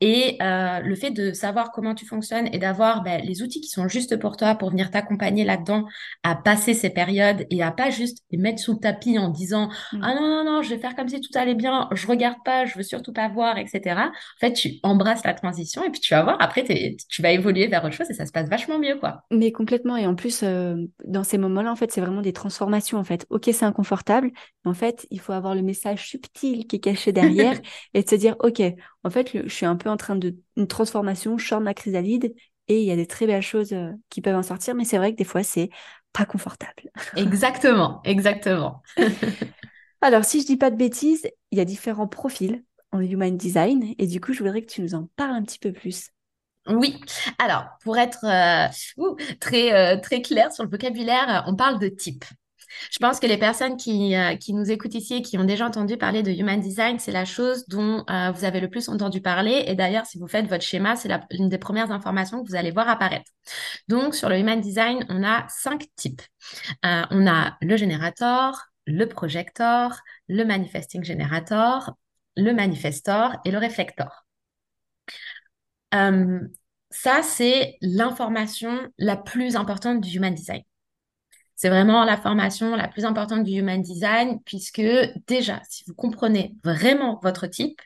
[0.00, 3.68] Et euh, le fait de savoir comment tu fonctionnes et d'avoir ben, les outils qui
[3.68, 5.84] sont justes pour toi pour venir t'accompagner là-dedans
[6.22, 9.68] à passer ces périodes et à pas juste les mettre sous le tapis en disant
[9.92, 10.00] mm.
[10.02, 12.64] ah non non non je vais faire comme si tout allait bien, je regarde pas,
[12.64, 14.00] je veux surtout pas voir, etc.
[14.00, 17.66] En fait, tu embrasses la transition et puis tu vas voir après tu vas évoluer
[17.66, 19.24] vers autre chose et ça se passe vachement mieux quoi.
[19.30, 22.98] Mais complètement et en plus euh, dans ces moments-là en fait c'est vraiment des transformations
[22.98, 23.26] en fait.
[23.28, 24.30] Ok c'est inconfortable,
[24.64, 27.60] mais en fait il faut avoir le message subtil qui est caché derrière
[27.94, 28.62] et de se dire, OK,
[29.02, 31.74] en fait, je suis un peu en train de une transformation, je sors de ma
[31.74, 32.34] chrysalide
[32.68, 34.98] et il y a des très belles choses euh, qui peuvent en sortir, mais c'est
[34.98, 35.70] vrai que des fois, c'est
[36.12, 36.90] pas confortable.
[37.16, 38.82] Exactement, exactement.
[40.00, 43.94] Alors, si je dis pas de bêtises, il y a différents profils en human design
[43.98, 46.10] et du coup, je voudrais que tu nous en parles un petit peu plus.
[46.66, 46.98] Oui,
[47.38, 48.68] alors pour être euh,
[49.40, 52.24] très, euh, très clair sur le vocabulaire, on parle de type.
[52.90, 55.66] Je pense que les personnes qui, euh, qui nous écoutent ici et qui ont déjà
[55.66, 59.20] entendu parler de Human Design, c'est la chose dont euh, vous avez le plus entendu
[59.20, 59.64] parler.
[59.66, 62.70] Et d'ailleurs, si vous faites votre schéma, c'est l'une des premières informations que vous allez
[62.70, 63.30] voir apparaître.
[63.88, 66.22] Donc, sur le Human Design, on a cinq types.
[66.84, 71.94] Euh, on a le générateur, le projecteur, le manifesting generator,
[72.36, 74.26] le manifestor et le réflector.
[76.90, 80.62] ça, c'est l'information la plus importante du Human Design.
[81.56, 84.82] C'est vraiment la formation la plus importante du Human Design, puisque
[85.26, 87.80] déjà, si vous comprenez vraiment votre type,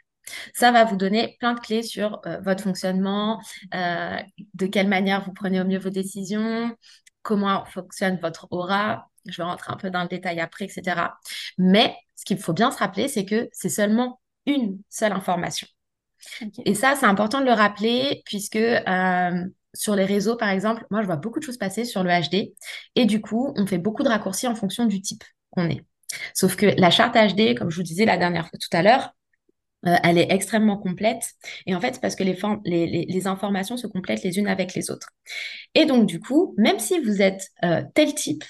[0.54, 3.40] ça va vous donner plein de clés sur euh, votre fonctionnement,
[3.74, 4.18] euh,
[4.54, 6.74] de quelle manière vous prenez au mieux vos décisions,
[7.22, 9.08] comment fonctionne votre aura.
[9.26, 11.12] Je vais rentrer un peu dans le détail après, etc.
[11.58, 15.66] Mais ce qu'il faut bien se rappeler, c'est que c'est seulement une seule information.
[16.64, 21.02] Et ça, c'est important de le rappeler puisque euh, sur les réseaux, par exemple, moi,
[21.02, 22.54] je vois beaucoup de choses passer sur le HD.
[22.94, 25.24] Et du coup, on fait beaucoup de raccourcis en fonction du type.
[25.50, 25.84] qu'on est.
[26.34, 29.14] Sauf que la charte HD, comme je vous disais la dernière fois tout à l'heure,
[29.86, 31.22] euh, elle est extrêmement complète.
[31.66, 35.10] Et en fait, c'est parce que les, informations se complètent les unes avec les autres.
[35.74, 38.44] Et donc, du coup, même si vous êtes euh, tel type,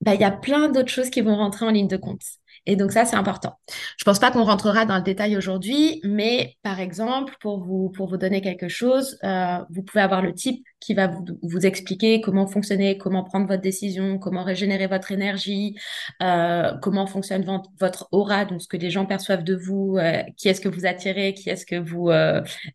[0.00, 2.22] bah, il y a plein d'autres choses qui vont rentrer en ligne de compte.
[2.66, 3.58] Et donc ça, c'est important.
[3.98, 8.08] Je pense pas qu'on rentrera dans le détail aujourd'hui, mais par exemple, pour vous, pour
[8.08, 11.10] vous donner quelque chose, euh, vous pouvez avoir le type qui va
[11.42, 15.76] vous, expliquer comment fonctionner, comment prendre votre décision, comment régénérer votre énergie,
[16.22, 17.44] euh, comment fonctionne
[17.78, 20.86] votre aura, donc ce que les gens perçoivent de vous, euh, qui est-ce que vous
[20.86, 22.10] attirez, qui est-ce que vous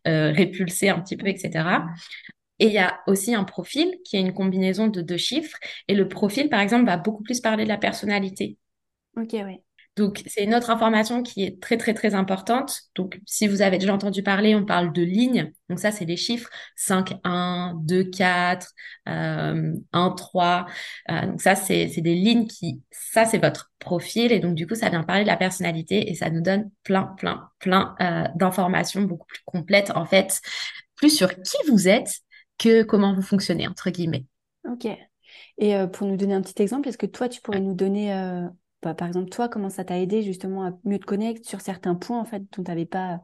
[0.04, 1.64] répulsez un petit peu, etc.
[2.60, 5.56] Et il y a aussi un profil qui est une combinaison de deux chiffres.
[5.88, 8.58] Et le profil, par exemple, va beaucoup plus parler de la personnalité.
[9.16, 9.60] Ok, oui.
[9.96, 12.82] Donc, c'est une autre information qui est très, très, très importante.
[12.94, 15.52] Donc, si vous avez déjà entendu parler, on parle de lignes.
[15.68, 18.68] Donc, ça, c'est les chiffres 5, 1, 2, 4,
[19.08, 20.66] euh, 1, 3.
[21.10, 24.32] Euh, donc, ça, c'est des lignes qui, ça, c'est votre profil.
[24.32, 27.14] Et donc, du coup, ça vient parler de la personnalité et ça nous donne plein,
[27.18, 30.40] plein, plein euh, d'informations beaucoup plus complètes, en fait,
[30.94, 32.20] plus sur qui vous êtes
[32.58, 34.24] que comment vous fonctionnez, entre guillemets.
[34.68, 34.86] Ok.
[35.58, 38.14] Et euh, pour nous donner un petit exemple, est-ce que toi, tu pourrais nous donner
[38.14, 38.46] euh,
[38.82, 41.94] bah, par exemple, toi, comment ça t'a aidé justement à mieux te connecter sur certains
[41.94, 43.20] points en fait dont tu n'avais pas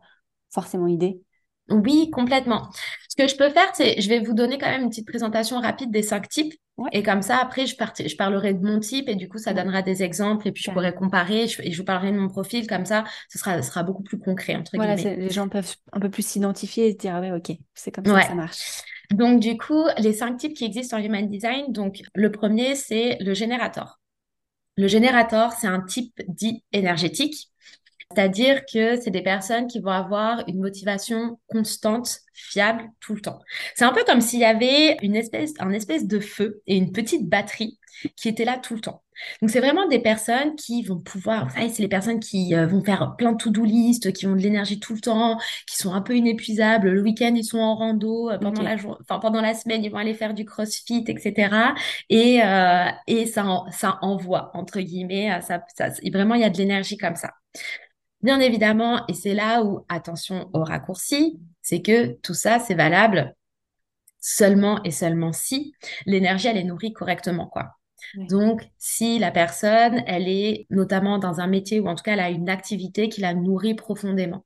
[0.51, 1.21] forcément idée?
[1.69, 2.69] Oui, complètement.
[3.09, 5.59] Ce que je peux faire, c'est je vais vous donner quand même une petite présentation
[5.61, 6.55] rapide des cinq types.
[6.93, 9.81] Et comme ça, après, je, je parlerai de mon type et du coup, ça donnera
[9.81, 12.67] des exemples et puis je pourrai comparer et je, vous parlerai de mon profil.
[12.67, 16.01] Comme ça, ce sera, ce sera beaucoup plus concret, entre voilà, Les gens peuvent un
[16.01, 18.83] peu plus s'identifier et se dire, ah ouais, ok, c'est comme ça que ça marche.
[19.11, 21.73] Donc, du coup, les cinq types qui existent en Human Design.
[21.73, 23.99] Donc, le premier, c'est le générateur.
[24.77, 27.51] Le générateur, c'est un type dit énergétique,
[28.15, 33.41] c'est-à-dire que c'est des personnes qui vont avoir une motivation constante, fiable tout le temps.
[33.75, 36.93] C'est un peu comme s'il y avait une espèce, un espèce de feu et une
[36.93, 37.79] petite batterie
[38.17, 39.03] qui était là tout le temps.
[39.41, 43.15] Donc, c'est vraiment des personnes qui vont pouvoir, c'est les personnes qui euh, vont faire
[43.17, 46.15] plein de to-do list, qui ont de l'énergie tout le temps, qui sont un peu
[46.15, 46.91] inépuisables.
[46.91, 49.91] Le week-end, ils sont en rando, euh, pendant la journée, enfin, pendant la semaine, ils
[49.91, 51.75] vont aller faire du crossfit, etc.
[52.11, 56.59] Et, euh, et ça, ça envoie, entre guillemets, ça, ça, vraiment, il y a de
[56.59, 57.31] l'énergie comme ça.
[58.23, 63.35] Bien évidemment, et c'est là où, attention au raccourci, c'est que tout ça, c'est valable
[64.21, 65.75] seulement et seulement si
[66.07, 67.77] l'énergie, elle est nourrie correctement, quoi.
[68.15, 72.21] Donc, si la personne, elle est notamment dans un métier ou en tout cas, elle
[72.21, 74.45] a une activité qui la nourrit profondément.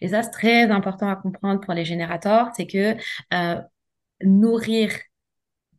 [0.00, 2.96] Et ça, c'est très important à comprendre pour les générateurs, c'est que
[3.34, 3.60] euh,
[4.22, 4.90] nourrir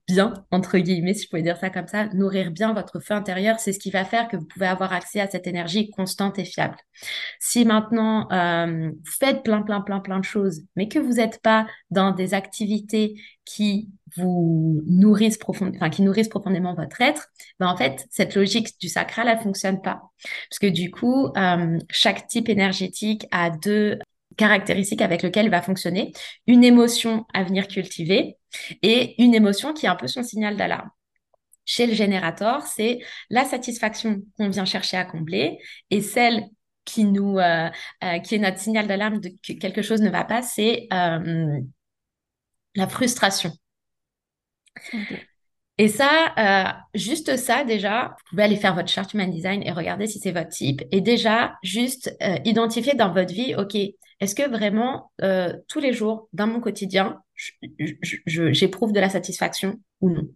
[0.09, 3.59] bien, entre guillemets, si je pouvais dire ça comme ça, nourrir bien votre feu intérieur,
[3.59, 6.45] c'est ce qui va faire que vous pouvez avoir accès à cette énergie constante et
[6.45, 6.77] fiable.
[7.39, 11.41] Si maintenant euh, vous faites plein, plein, plein, plein de choses, mais que vous n'êtes
[11.41, 17.27] pas dans des activités qui vous nourrissent profondément, enfin, qui nourrissent profondément votre être,
[17.59, 20.01] ben en fait, cette logique du sacral, elle fonctionne pas.
[20.49, 23.99] Parce que du coup, euh, chaque type énergétique a deux
[24.39, 26.13] caractéristiques avec lesquelles il va fonctionner.
[26.47, 28.37] Une émotion à venir cultiver
[28.81, 30.89] et une émotion qui est un peu son signal d'alarme.
[31.65, 32.99] Chez le générateur, c'est
[33.29, 35.59] la satisfaction qu'on vient chercher à combler
[35.91, 36.45] et celle
[36.85, 37.69] qui nous, euh,
[38.03, 41.59] euh, qui est notre signal d'alarme de que quelque chose ne va pas, c'est euh,
[42.75, 43.51] la frustration.
[45.77, 50.07] Et ça, juste ça déjà, vous pouvez aller faire votre chart human design et regarder
[50.07, 50.81] si c'est votre type.
[50.91, 53.77] Et déjà, juste identifier dans votre vie, OK,
[54.19, 57.21] est-ce que vraiment, euh, tous les jours, dans mon quotidien,
[58.25, 60.29] j'éprouve de la satisfaction ou non?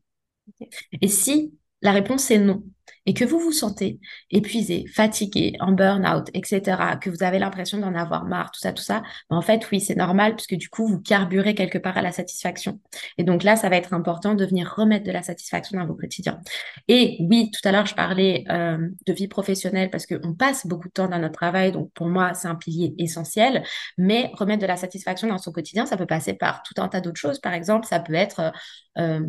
[1.01, 2.63] Et si la réponse est non,
[3.05, 3.99] et que vous vous sentez
[4.31, 8.83] épuisé, fatigué, en burn-out, etc., que vous avez l'impression d'en avoir marre, tout ça, tout
[8.83, 12.01] ça, ben, en fait, oui, c'est normal puisque du coup, vous carburez quelque part à
[12.01, 12.79] la satisfaction.
[13.17, 15.95] Et donc là, ça va être important de venir remettre de la satisfaction dans vos
[15.95, 16.39] quotidiens.
[16.87, 20.87] Et oui, tout à l'heure, je parlais euh, de vie professionnelle parce qu'on passe beaucoup
[20.87, 23.63] de temps dans notre travail, donc pour moi, c'est un pilier essentiel,
[23.97, 27.01] mais remettre de la satisfaction dans son quotidien, ça peut passer par tout un tas
[27.01, 27.39] d'autres choses.
[27.39, 28.53] Par exemple, ça peut être...
[28.97, 29.19] Euh,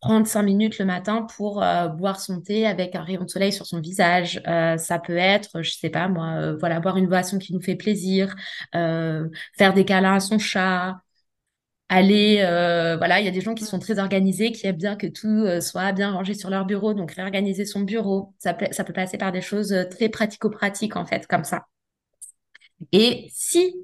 [0.00, 3.52] prendre cinq minutes le matin pour euh, boire son thé avec un rayon de soleil
[3.52, 4.40] sur son visage.
[4.46, 7.60] Euh, ça peut être, je sais pas moi, euh, voilà, boire une boisson qui nous
[7.60, 8.34] fait plaisir,
[8.72, 11.00] faire des câlins à son chat,
[11.88, 12.36] aller,
[12.98, 15.46] voilà, il y a des gens qui sont très organisés, qui aiment bien que tout
[15.60, 18.34] soit bien rangé sur leur bureau, donc réorganiser son bureau.
[18.38, 21.66] Ça peut, ça peut passer par des choses très pratico-pratiques en fait, comme ça.
[22.92, 23.74] Et si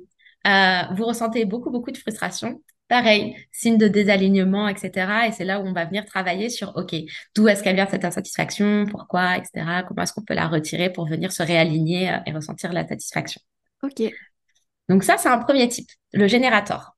[0.44, 2.60] vous ressentez beaucoup, beaucoup de frustration,
[2.92, 5.26] Pareil, signe de désalignement, etc.
[5.26, 6.94] Et c'est là où on va venir travailler sur, OK,
[7.34, 9.82] d'où est-ce qu'elle vient cette insatisfaction, pourquoi, etc.
[9.88, 13.40] Comment est-ce qu'on peut la retirer pour venir se réaligner euh, et ressentir la satisfaction.
[13.82, 14.02] OK.
[14.90, 16.94] Donc ça, c'est un premier type, le générateur.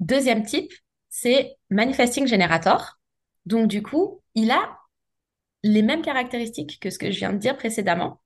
[0.00, 0.72] Deuxième type,
[1.08, 2.98] c'est manifesting generator.
[3.46, 4.76] Donc du coup, il a
[5.62, 8.20] les mêmes caractéristiques que ce que je viens de dire précédemment.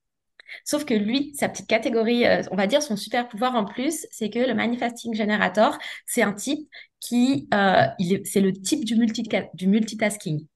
[0.65, 4.07] Sauf que lui, sa petite catégorie, euh, on va dire son super pouvoir en plus,
[4.11, 6.67] c'est que le manifesting generator, c'est un type
[7.03, 7.85] qui, euh,
[8.23, 10.47] c'est le type du, du multitasking.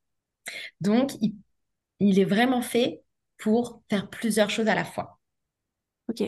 [0.80, 1.36] Donc, il,
[2.00, 3.02] il, est vraiment fait
[3.38, 5.20] pour faire plusieurs choses à la fois.
[6.10, 6.24] Ok.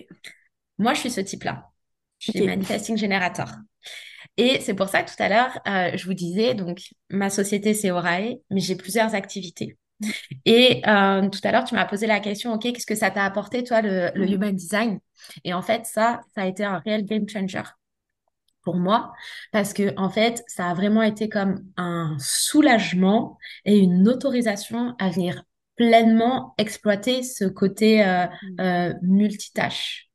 [0.78, 1.72] Moi, je suis ce type-là.
[2.20, 3.50] Je suis manifesting generator.
[4.36, 7.74] Et c'est pour ça que tout à l'heure, euh, je vous disais, donc, ma société,
[7.74, 9.78] c'est Orae, mais j'ai plusieurs activités.
[10.46, 13.24] Et euh, tout à l'heure, tu m'as posé la question, OK, qu'est-ce que ça t'a
[13.24, 14.34] apporté, toi, le, le, mm.
[14.34, 15.00] human design?
[15.46, 17.64] Et en fait, ça, ça a été un réel game changer
[18.70, 19.14] pour moi,
[19.52, 25.10] parce que en fait, ça a vraiment été comme un soulagement et une autorisation à
[25.10, 25.44] venir
[25.76, 28.62] pleinement exploiter ce côté euh, mm.
[28.62, 30.09] euh, multitâche.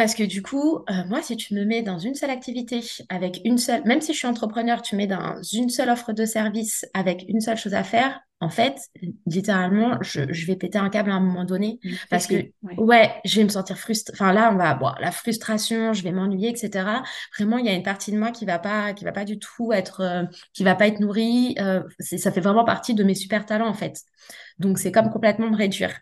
[0.00, 3.42] Parce que du coup, euh, moi, si tu me mets dans une seule activité, avec
[3.44, 6.86] une seule, même si je suis entrepreneur, tu mets dans une seule offre de service
[6.94, 8.78] avec une seule chose à faire, en fait,
[9.26, 11.80] littéralement, je, vais péter un câble à un moment donné.
[12.08, 13.10] parce que, ouais.
[13.26, 14.14] je vais me sentir frustrée.
[14.14, 17.02] Enfin, là, on va, bon, la frustration, je vais m'ennuyer, etc.
[17.36, 19.38] Vraiment, il y a une partie de moi qui va pas, qui va pas du
[19.38, 21.56] tout être, euh, qui va pas être nourrie.
[21.60, 24.00] Euh, ça fait vraiment partie de mes super talents, en fait.
[24.58, 26.00] Donc, c'est comme complètement me réduire.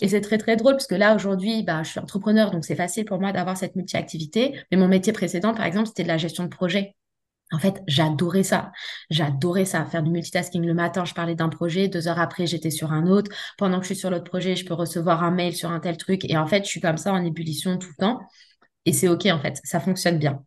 [0.00, 2.76] Et c'est très, très drôle parce que là, aujourd'hui, bah, je suis entrepreneur, donc c'est
[2.76, 4.58] facile pour moi d'avoir cette multi-activité.
[4.70, 6.94] Mais mon métier précédent, par exemple, c'était de la gestion de projet.
[7.52, 8.72] En fait, j'adorais ça.
[9.08, 10.64] J'adorais ça, faire du multitasking.
[10.64, 13.30] Le matin, je parlais d'un projet, deux heures après, j'étais sur un autre.
[13.56, 15.96] Pendant que je suis sur l'autre projet, je peux recevoir un mail sur un tel
[15.96, 16.24] truc.
[16.24, 18.20] Et en fait, je suis comme ça en ébullition tout le temps.
[18.84, 19.60] Et c'est OK, en fait.
[19.62, 20.42] Ça fonctionne bien.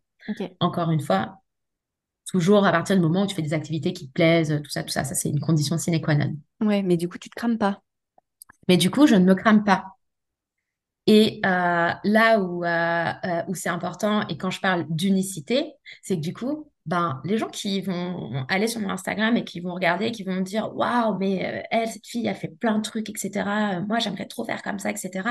[0.60, 1.38] Encore une fois,
[2.26, 4.82] toujours à partir du moment où tu fais des activités qui te plaisent, tout ça,
[4.82, 6.34] tout ça, ça, c'est une condition sine qua non.
[6.60, 7.82] Ouais, mais du coup, tu te crames pas.
[8.70, 9.96] Mais du coup, je ne me crame pas.
[11.06, 16.16] Et euh, là où, euh, euh, où c'est important, et quand je parle d'unicité, c'est
[16.16, 19.74] que du coup, ben, les gens qui vont aller sur mon Instagram et qui vont
[19.74, 22.82] regarder, qui vont me dire Waouh, mais euh, elle, cette fille, a fait plein de
[22.82, 23.30] trucs, etc.
[23.36, 25.28] Euh, moi, j'aimerais trop faire comme ça, etc.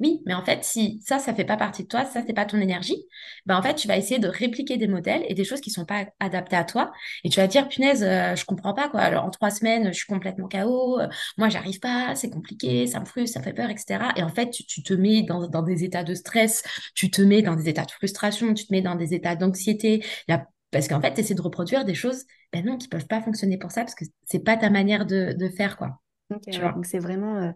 [0.00, 2.46] Oui, mais en fait, si ça, ça fait pas partie de toi, ça, c'est pas
[2.46, 2.96] ton énergie,
[3.44, 5.84] ben, en fait, tu vas essayer de répliquer des modèles et des choses qui sont
[5.84, 6.90] pas adaptées à toi.
[7.22, 9.00] Et tu vas dire Punaise, euh, je comprends pas, quoi.
[9.00, 11.00] Alors, en trois semaines, je suis complètement KO,
[11.36, 13.98] moi, j'arrive pas, c'est compliqué, ça me frustre, ça fait peur, etc.
[14.16, 16.62] Et en fait, tu, te mets dans, dans des états de stress,
[16.94, 20.02] tu te mets dans des états de frustration, tu te mets dans des états d'anxiété.
[20.28, 22.88] Il y a parce qu'en fait, tu essaies de reproduire des choses ben non, qui
[22.88, 25.76] peuvent pas fonctionner pour ça parce que c'est pas ta manière de, faire.
[25.76, 26.00] quoi.
[26.30, 27.52] donc c'est vraiment, euh,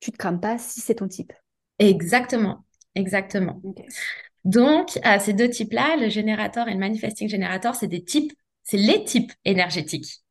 [0.00, 1.34] tu te crames pas si c'est ton type.
[1.78, 2.64] Exactement,
[2.94, 3.60] exactement.
[4.46, 8.78] Donc, à ces deux types-là, le générateur et le manifesting générateur, c'est des types, c'est
[8.78, 10.22] les types énergétiques.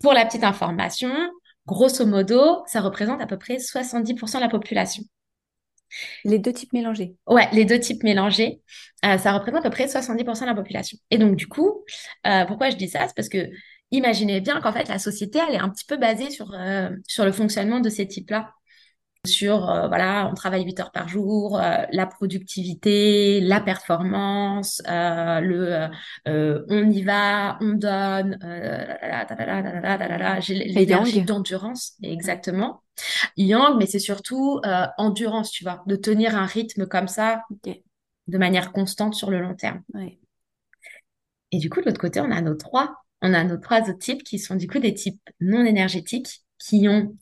[0.00, 1.14] Pour la petite information,
[1.66, 5.04] grosso modo, ça représente à peu près 70% de la population.
[6.24, 7.14] Les deux types mélangés.
[7.26, 8.60] Ouais, les deux types mélangés,
[9.04, 10.98] euh, ça représente à peu près 70% de la population.
[11.10, 11.84] Et donc, du coup,
[12.26, 13.06] euh, pourquoi je dis ça?
[13.06, 13.48] C'est parce que
[13.90, 17.24] imaginez bien qu'en fait, la société, elle est un petit peu basée sur, euh, sur
[17.24, 18.52] le fonctionnement de ces types-là
[19.26, 25.40] sur, euh, voilà, on travaille 8 heures par jour, euh, la productivité, la performance, euh,
[25.40, 25.88] le
[26.26, 28.38] on y va, on donne,
[30.48, 32.82] l'énergie d'endurance, exactement.
[33.36, 34.60] Yang, mais c'est surtout
[34.96, 37.42] endurance, tu vois, de tenir un rythme comme ça,
[38.26, 39.82] de manière constante sur le long terme.
[41.50, 43.98] Et du coup, de l'autre côté, on a nos trois, on a nos trois autres
[43.98, 47.16] types qui sont du coup des types non énergétiques, qui ont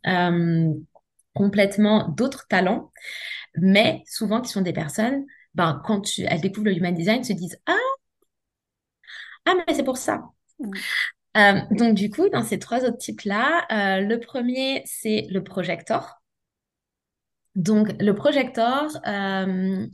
[1.36, 2.90] complètement d'autres talents,
[3.56, 7.32] mais souvent qui sont des personnes, ben, quand tu, elles découvrent le human design, se
[7.32, 7.76] disent Ah,
[9.46, 10.22] ah mais c'est pour ça.
[11.36, 16.22] Euh, donc, du coup, dans ces trois autres types-là, euh, le premier, c'est le projecteur.
[17.54, 19.86] Donc, le projecteur, euh,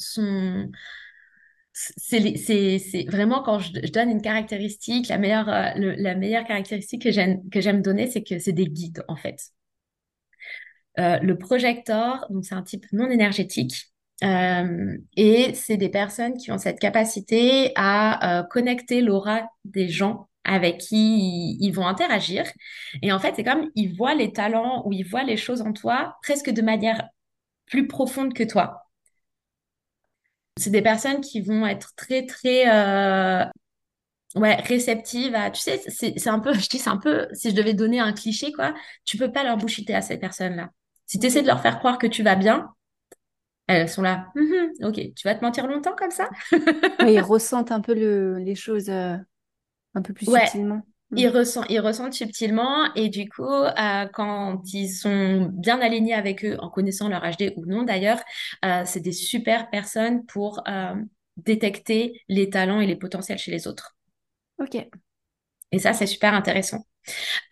[1.73, 7.11] c'est vraiment quand je, donne une caractéristique, la meilleure, la meilleure caractéristique que
[7.61, 9.53] j'aime donner, c'est que c'est des guides, en fait.
[10.99, 13.93] Euh, le projecteur, donc c'est un type non énergétique.
[14.23, 20.29] Euh, et c'est des personnes qui ont cette capacité à euh, connecter l'aura des gens
[20.45, 22.45] avec qui ils, vont interagir.
[23.03, 25.73] Et en fait, c'est comme ils voient les talents ou ils voient les choses en
[25.73, 27.09] toi presque de manière
[27.67, 28.83] plus profonde que toi.
[30.59, 32.67] C'est des personnes qui vont être très, très
[34.35, 37.55] ouais, réceptives à, tu sais, c'est un peu, je dis, c'est un peu, si je
[37.55, 38.75] devais donner un cliché, quoi,
[39.05, 40.71] tu peux pas leur bouchiter à ces personnes-là.
[41.13, 42.71] Si tu essaies de leur faire croire que tu vas bien,
[43.67, 44.29] elles sont là.
[44.35, 46.31] Mhm, ok, tu vas te mentir longtemps comme ça?
[47.01, 49.19] Ils ressentent un peu les choses euh,
[49.95, 50.81] un peu plus subtilement.
[51.11, 51.19] Mm.
[51.19, 56.47] Ils, ressentent, ils ressentent subtilement et du coup, euh, quand ils sont bien alignés avec
[56.47, 58.23] eux, en connaissant leur HD ou non d'ailleurs,
[58.65, 60.65] euh, c'est des super personnes pour
[61.37, 63.99] détecter les talents et les potentiels chez les autres.
[64.59, 64.89] Ok.
[65.73, 66.85] Et ça, c'est super intéressant.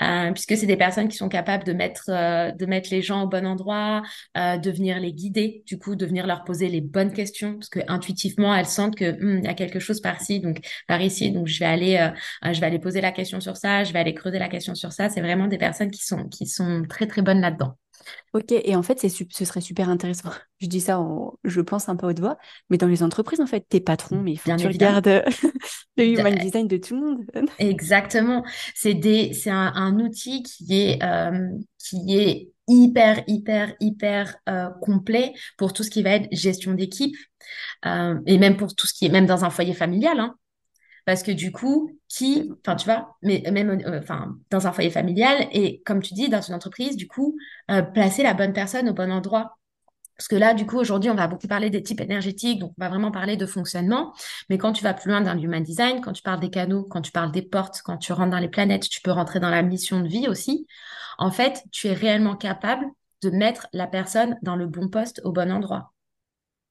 [0.02, 3.24] euh, puisque c'est des personnes qui sont capables de mettre, euh, de mettre les gens
[3.24, 4.02] au bon endroit,
[4.36, 7.68] euh, de venir les guider, du coup, de venir leur poser les bonnes questions, parce
[7.68, 11.00] que intuitivement, elles sentent que hum, il y a quelque chose par ici, donc par
[11.02, 12.10] ici, donc je vais aller,
[12.44, 14.92] je vais aller poser la question sur ça, je vais aller creuser la question sur
[14.92, 15.08] ça.
[15.08, 17.76] C'est vraiment des personnes qui sont, qui sont très très bonnes là-dedans.
[18.32, 20.30] Ok, et en fait, ce serait super intéressant.
[20.60, 21.00] Je dis ça,
[21.44, 22.36] je pense un peu haute voix,
[22.68, 25.06] mais dans les entreprises, en fait, tes patrons, mais il faut que tu regardes
[25.96, 27.24] le human design de tout le monde.
[27.58, 28.44] Exactement.
[28.74, 35.32] C'est des, c'est un, outil qui est, euh, qui est hyper, hyper, hyper euh, complet
[35.56, 37.16] pour tout ce qui va être gestion d'équipe
[37.86, 40.20] euh, et même pour tout ce qui est, même dans un foyer familial.
[40.20, 40.34] Hein.
[41.06, 44.90] Parce que du coup, qui, enfin, tu vois, mais même euh, enfin, dans un foyer
[44.90, 47.36] familial et comme tu dis, dans une entreprise, du coup,
[47.70, 49.56] euh, placer la bonne personne au bon endroit.
[50.16, 52.82] Parce que là, du coup, aujourd'hui, on va beaucoup parler des types énergétiques, donc on
[52.84, 54.12] va vraiment parler de fonctionnement.
[54.50, 57.00] Mais quand tu vas plus loin dans l'human design, quand tu parles des canaux, quand
[57.00, 59.62] tu parles des portes, quand tu rentres dans les planètes, tu peux rentrer dans la
[59.62, 60.66] mission de vie aussi.
[61.16, 62.84] En fait, tu es réellement capable
[63.22, 65.94] de mettre la personne dans le bon poste au bon endroit.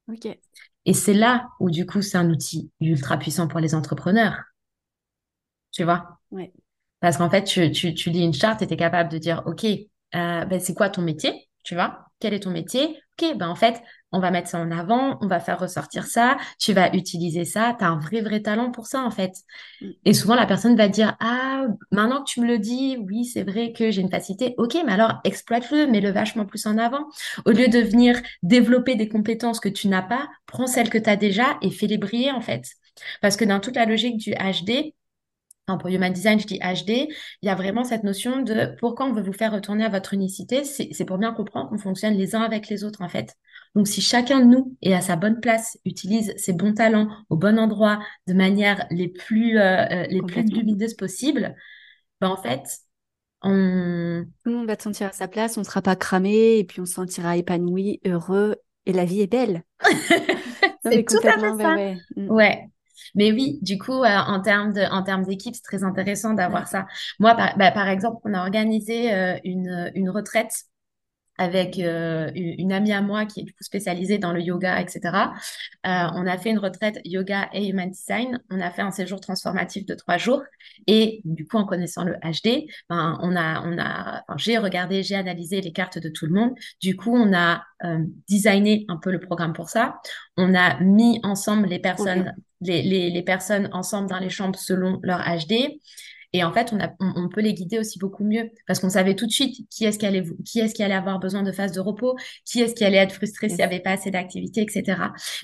[0.07, 0.39] Ok.
[0.85, 4.43] Et c'est là où, du coup, c'est un outil ultra puissant pour les entrepreneurs.
[5.71, 6.19] Tu vois?
[6.31, 6.51] Ouais.
[6.99, 9.43] Parce qu'en fait, tu, tu, tu, lis une charte et tu es capable de dire,
[9.45, 11.49] OK, euh, ben, c'est quoi ton métier?
[11.63, 12.05] Tu vois?
[12.19, 12.99] Quel est ton métier?
[13.19, 16.37] OK, ben, en fait, on va mettre ça en avant, on va faire ressortir ça,
[16.57, 19.33] tu vas utiliser ça, tu as un vrai, vrai talent pour ça, en fait.
[19.81, 19.89] Mm.
[20.05, 23.43] Et souvent, la personne va dire, ah, maintenant que tu me le dis, oui, c'est
[23.43, 24.55] vrai que j'ai une facilité.
[24.57, 27.07] OK, mais alors, exploite-le, mets-le vachement plus en avant.
[27.45, 31.09] Au lieu de venir développer des compétences que tu n'as pas, prends celles que tu
[31.09, 32.63] as déjà et fais-les briller, en fait.
[33.21, 34.93] Parce que dans toute la logique du HD,
[35.77, 37.07] pour Human Design, je dis HD,
[37.41, 40.13] il y a vraiment cette notion de pourquoi on veut vous faire retourner à votre
[40.13, 40.63] unicité.
[40.63, 43.35] C'est pour bien comprendre qu'on fonctionne les uns avec les autres, en fait.
[43.75, 47.37] Donc, si chacun de nous est à sa bonne place, utilise ses bons talents au
[47.37, 51.55] bon endroit, de manière les plus, euh, euh, les plus lumineuses possible,
[52.19, 52.63] ben, en fait,
[53.43, 54.25] on...
[54.43, 56.63] Tout le monde va se sentir à sa place, on ne sera pas cramé, et
[56.63, 58.55] puis on se sentira épanoui, heureux,
[58.85, 59.63] et la vie est belle.
[60.83, 61.75] c'est tout à fait ça.
[62.15, 62.31] Mm.
[62.31, 62.69] ouais.
[63.15, 66.67] Mais oui, du coup, euh, en termes de, en termes d'équipe, c'est très intéressant d'avoir
[66.67, 66.85] ça.
[67.19, 70.65] Moi, par, bah, par, exemple, on a organisé euh, une, une retraite
[71.39, 75.31] avec euh, une amie à moi qui est du coup spécialisée dans le yoga, etc.
[75.87, 78.41] Euh, on a fait une retraite yoga et human design.
[78.51, 80.43] On a fait un séjour transformatif de trois jours.
[80.85, 85.01] Et du coup, en connaissant le HD, ben, on a, on a, enfin, j'ai regardé,
[85.01, 86.51] j'ai analysé les cartes de tout le monde.
[86.81, 90.01] Du coup, on a euh, designé un peu le programme pour ça.
[90.35, 94.99] On a mis ensemble les personnes, les, les, les personnes ensemble dans les chambres selon
[95.03, 95.79] leur HD.
[96.33, 99.15] Et en fait, on, a, on, peut les guider aussi beaucoup mieux parce qu'on savait
[99.15, 101.71] tout de suite qui est-ce qui allait, qui est-ce qui allait avoir besoin de phase
[101.71, 102.15] de repos,
[102.45, 105.01] qui est-ce qui allait être frustré s'il n'y avait pas assez d'activité, etc.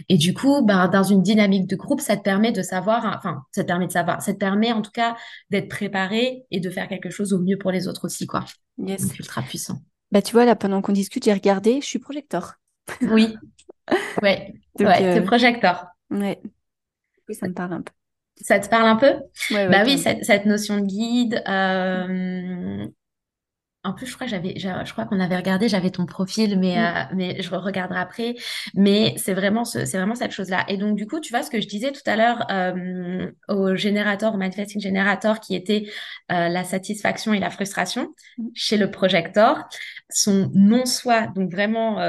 [0.09, 3.43] Et du coup, ben, dans une dynamique de groupe, ça te permet de savoir, enfin,
[3.51, 5.15] ça te permet de savoir, ça te permet en tout cas
[5.49, 8.45] d'être préparé et de faire quelque chose au mieux pour les autres aussi, quoi.
[8.77, 9.01] Yes.
[9.01, 9.81] Donc, ultra puissant.
[10.11, 12.55] Bah, tu vois, là, pendant qu'on discute, j'ai regardé, je suis projecteur.
[13.01, 13.35] Oui.
[14.21, 14.53] ouais.
[14.79, 15.87] ouais, c'est euh, projecteur.
[16.11, 16.39] Ouais.
[17.27, 17.91] Oui, ça me parle un peu.
[18.41, 19.13] Ça te parle un peu?
[19.51, 21.41] Bah oui, cette, notion de guide.
[21.47, 22.85] Euh,
[23.85, 26.75] en plus, je crois que j'avais, je crois qu'on avait regardé, j'avais ton profil, mais,
[26.75, 26.79] mm.
[26.79, 28.35] euh, mais je regarderai après.
[28.73, 30.65] Mais c'est vraiment c'est vraiment cette chose-là.
[30.67, 33.75] Et donc, du coup, tu vois ce que je disais tout à l'heure euh, au
[33.75, 35.85] générateur, au manifesting générateur, qui était
[36.27, 38.47] la satisfaction et la frustration mm.
[38.53, 39.63] chez le projecteur,
[40.09, 41.99] son non-soi, donc vraiment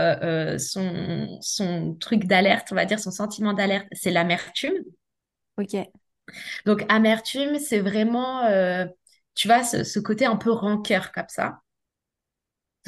[0.59, 4.75] son, son truc d'alerte, on va dire, son sentiment d'alerte, c'est l'amertume.
[5.57, 5.77] Ok.
[6.65, 8.87] Donc, amertume, c'est vraiment, euh,
[9.35, 11.61] tu vois, ce, côté un peu rancœur comme ça.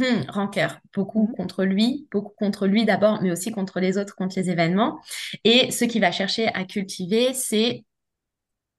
[0.00, 1.34] Hum, rancœur, beaucoup mhm.
[1.34, 5.00] contre lui, beaucoup contre lui d'abord, mais aussi contre les autres, contre les événements.
[5.42, 7.84] Et ce qu'il va chercher à cultiver, c'est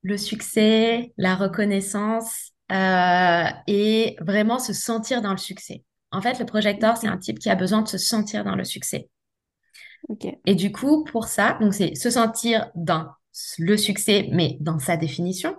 [0.01, 5.83] le succès, la reconnaissance euh, et vraiment se sentir dans le succès.
[6.11, 8.63] En fait, le projecteur, c'est un type qui a besoin de se sentir dans le
[8.63, 9.09] succès.
[10.45, 13.07] Et du coup, pour ça, donc c'est se sentir dans
[13.57, 15.55] le succès, mais dans sa définition.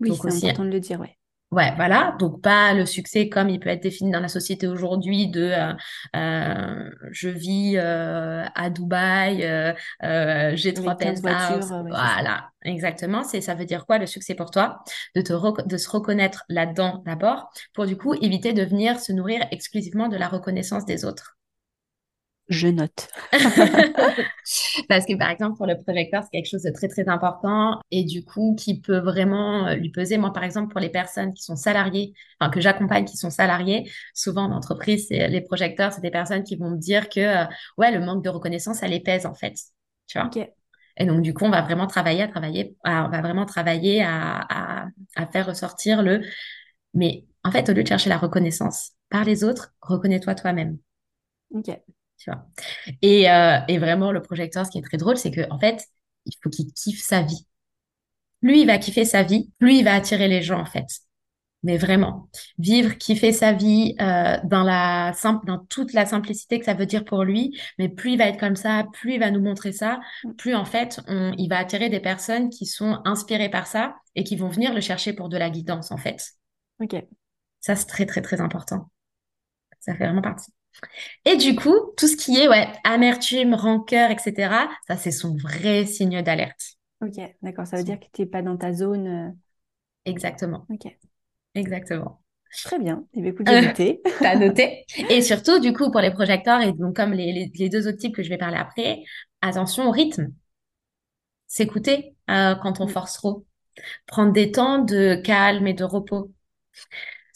[0.00, 1.18] Oui, c'est important de le dire, ouais.
[1.50, 2.14] Ouais, voilà.
[2.18, 5.72] Donc pas le succès comme il peut être défini dans la société aujourd'hui de euh,
[6.14, 9.38] euh, je vis euh, à Dubaï,
[10.54, 11.60] j'ai trois voitures.
[11.88, 13.24] voilà, exactement.
[13.24, 14.84] C'est ça veut dire quoi le succès pour toi?
[15.16, 15.32] De te
[15.66, 20.18] de se reconnaître là-dedans d'abord pour du coup éviter de venir se nourrir exclusivement de
[20.18, 21.38] la reconnaissance des autres
[22.48, 23.08] je note.
[24.88, 28.04] Parce que par exemple, pour le projecteur, c'est quelque chose de très, très important et
[28.04, 30.18] du coup, qui peut vraiment euh, lui peser.
[30.18, 33.90] Moi, par exemple, pour les personnes qui sont salariées, enfin, que j'accompagne, qui sont salariées,
[34.14, 37.44] souvent en entreprise, les projecteurs, c'est des personnes qui vont me dire que, euh,
[37.76, 39.54] ouais, le manque de reconnaissance, ça les pèse, en fait.
[40.06, 40.36] Tu vois?
[40.98, 44.38] Et donc, du coup, on va vraiment travailler à travailler, on va vraiment travailler à,
[44.84, 44.86] à,
[45.16, 46.22] à faire ressortir le
[46.94, 50.78] Mais en fait, au lieu de chercher la reconnaissance par les autres, reconnais-toi toi-même.
[51.50, 51.68] Ok.
[52.18, 52.46] Tu vois.
[53.02, 55.84] Et, euh, et vraiment, le projecteur, ce qui est très drôle, c'est que en fait,
[56.26, 57.46] il faut qu'il kiffe sa vie.
[58.40, 60.86] Plus il va kiffer sa vie, plus il va attirer les gens, en fait.
[61.64, 66.64] Mais vraiment, vivre, kiffer sa vie euh, dans la simple, dans toute la simplicité que
[66.64, 67.58] ça veut dire pour lui.
[67.78, 69.98] Mais plus il va être comme ça, plus il va nous montrer ça,
[70.36, 74.22] plus en fait, on, il va attirer des personnes qui sont inspirées par ça et
[74.22, 76.22] qui vont venir le chercher pour de la guidance, en fait.
[76.80, 76.94] Ok.
[77.60, 78.88] Ça, c'est très, très, très important.
[79.80, 80.52] Ça fait vraiment partie.
[81.24, 85.86] Et du coup, tout ce qui est ouais, amertume, rancœur, etc., ça, c'est son vrai
[85.86, 86.76] signe d'alerte.
[87.00, 87.66] Ok, d'accord.
[87.66, 89.06] Ça veut dire que tu n'es pas dans ta zone.
[89.06, 89.30] euh,
[90.04, 90.66] Exactement.
[90.68, 90.86] Ok.
[91.54, 92.22] Exactement.
[92.64, 93.06] Très bien.
[93.14, 94.00] Eh bien, écoute, j'ai noté.
[94.20, 94.84] T'as noté.
[95.08, 97.98] Et surtout, du coup, pour les projecteurs, et donc comme les, les- les deux autres
[97.98, 99.02] types que je vais parler après,
[99.42, 100.32] attention au rythme.
[101.48, 102.90] S'écouter euh, quand on Mm.
[102.90, 103.44] force trop.
[104.06, 106.32] Prendre des temps de calme et de repos.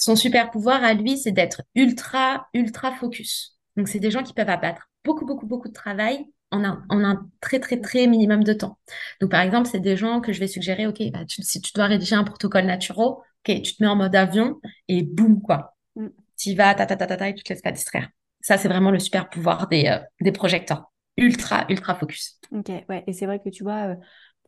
[0.03, 3.57] Son super pouvoir à lui, c'est d'être ultra, ultra focus.
[3.77, 7.05] Donc, c'est des gens qui peuvent abattre beaucoup, beaucoup, beaucoup de travail en un, en
[7.05, 8.79] un très, très, très minimum de temps.
[9.21, 11.73] Donc, par exemple, c'est des gens que je vais suggérer, OK, bah, tu- si tu
[11.73, 15.77] dois rédiger un protocole naturel, OK, tu te mets en mode avion et boum, quoi.
[15.95, 16.09] Mm.
[16.37, 18.09] Tu y vas, ta, ta, ta, ta, ta, et tu te laisses pas distraire.
[18.41, 20.91] Ça, c'est vraiment le super pouvoir des, euh, des projecteurs.
[21.17, 22.41] Ultra, ultra focus.
[22.51, 23.05] Ok, ouais.
[23.07, 23.97] Et c'est vrai que tu vois, euh,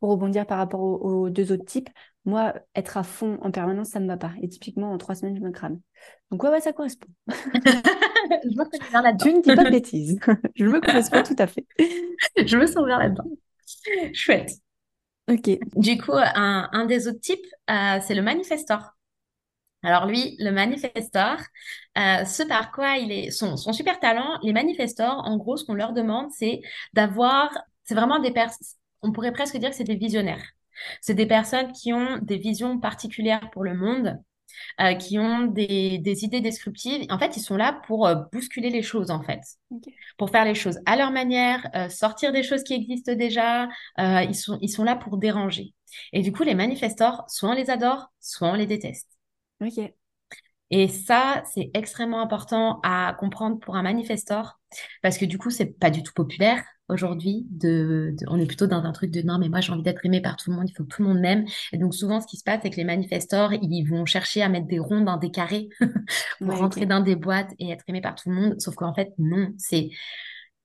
[0.00, 1.88] pour rebondir par rapport aux, aux deux autres types,
[2.24, 4.32] moi, être à fond en permanence, ça ne me va pas.
[4.42, 5.80] Et typiquement, en trois semaines, je me crame.
[6.30, 7.08] Donc, ouais, ouais, ça correspond.
[8.42, 9.24] Je me reconnais bien là-dedans.
[9.30, 10.18] Tu ne dis pas de bêtises.
[10.54, 11.66] Je me correspond tout à fait.
[12.36, 13.24] Je me sens bien là-dedans.
[14.12, 14.50] Chouette.
[15.30, 15.50] Ok.
[15.76, 18.92] Du coup, un, un des autres types, euh, c'est le manifestor.
[19.82, 21.36] Alors lui, le manifestor,
[21.98, 25.64] euh, ce par quoi il est, son, son super talent, les manifestors, en gros, ce
[25.64, 26.62] qu'on leur demande, c'est
[26.94, 27.50] d'avoir,
[27.84, 28.66] c'est vraiment des personnes,
[29.02, 30.42] on pourrait presque dire que c'est des visionnaires.
[31.00, 34.18] C'est des personnes qui ont des visions particulières pour le monde,
[34.80, 37.06] euh, qui ont des, des idées descriptives.
[37.10, 39.40] En fait, ils sont là pour euh, bousculer les choses, en fait,
[40.16, 43.68] pour faire les choses à leur manière, euh, sortir des choses qui existent déjà.
[43.98, 45.74] Ils sont, ils sont là pour déranger.
[46.12, 49.08] Et du coup, les manifestors, soit on les adore, soit on les déteste.
[49.60, 49.92] Ok.
[50.70, 54.58] Et ça, c'est extrêmement important à comprendre pour un manifestor,
[55.02, 57.46] parce que du coup, c'est pas du tout populaire aujourd'hui.
[57.50, 60.04] De, de- on est plutôt dans un truc de non, mais moi j'ai envie d'être
[60.04, 61.44] aimé par tout le monde, il faut que tout le monde m'aime.
[61.72, 64.48] Et donc souvent, ce qui se passe, c'est que les manifestors, ils vont chercher à
[64.48, 65.68] mettre des ronds dans des carrés
[66.46, 68.60] pour Ouais, rentrer dans des boîtes et être aimé par tout le monde.
[68.60, 69.90] Sauf qu'en fait, non, c'est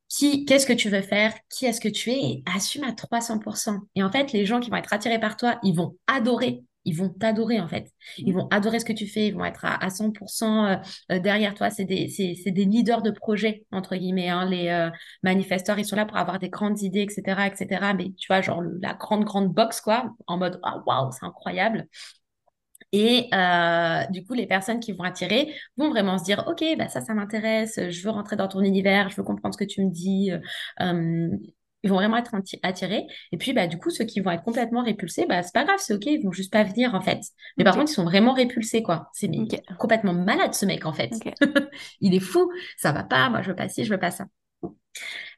[0.07, 3.79] qui, qu'est-ce que tu veux faire, qui est-ce que tu es, et assume à 300%.
[3.95, 6.93] Et en fait, les gens qui vont être attirés par toi, ils vont adorer, ils
[6.95, 7.91] vont t'adorer en fait.
[8.17, 8.37] Ils Mm.
[8.37, 10.75] vont adorer ce que tu fais, ils vont être à, à 100% euh,
[11.11, 11.69] euh, derrière toi.
[11.69, 14.29] C'est des, c'est, c'est des leaders de projet, entre guillemets.
[14.29, 14.45] hein.
[14.49, 14.89] Les euh,
[15.23, 17.93] manifesteurs, ils sont là pour avoir des grandes idées, etc., etc.
[17.93, 21.87] Mais tu vois, genre la grande, grande box, quoi, en mode, ah, waouh, c'est incroyable.
[22.91, 26.87] Et euh, du coup, les personnes qui vont attirer vont vraiment se dire, OK, bah
[26.89, 29.83] ça, ça m'intéresse, je veux rentrer dans ton univers, je veux comprendre ce que tu
[29.85, 30.31] me dis.
[30.81, 31.29] euh,
[31.83, 33.05] ils vont vraiment être atti- attirés.
[33.31, 35.77] Et puis, bah, du coup, ceux qui vont être complètement répulsés, bah, c'est pas grave,
[35.79, 37.19] c'est OK, ils vont juste pas venir, en fait.
[37.57, 39.09] Mais par contre, ils sont vraiment répulsés, quoi.
[39.13, 39.29] C'est
[39.79, 41.11] complètement malade, ce mec, en fait.
[42.01, 44.25] Il est fou, ça va pas, moi, je veux pas ci, je veux pas ça.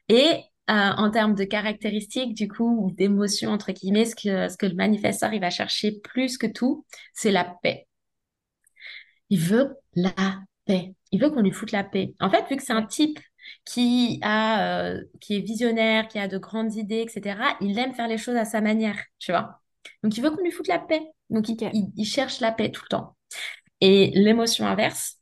[0.08, 0.24] Et
[0.70, 4.66] euh, en termes de caractéristiques, du coup, ou d'émotions, entre guillemets, ce que, ce que
[4.66, 6.84] le manifesteur, il va chercher plus que tout,
[7.14, 7.86] c'est la paix.
[9.30, 10.12] Il veut la
[10.66, 10.94] paix.
[11.10, 12.14] Il veut qu'on lui foute la paix.
[12.20, 13.18] En fait, vu que c'est un type
[13.64, 18.08] qui a, euh, qui est visionnaire, qui a de grandes idées, etc., il aime faire
[18.08, 19.60] les choses à sa manière, tu vois.
[20.02, 21.02] Donc, il veut qu'on lui foute la paix.
[21.30, 21.56] Donc, il,
[21.96, 23.16] il cherche la paix tout le temps.
[23.80, 25.18] Et l'émotion inverse,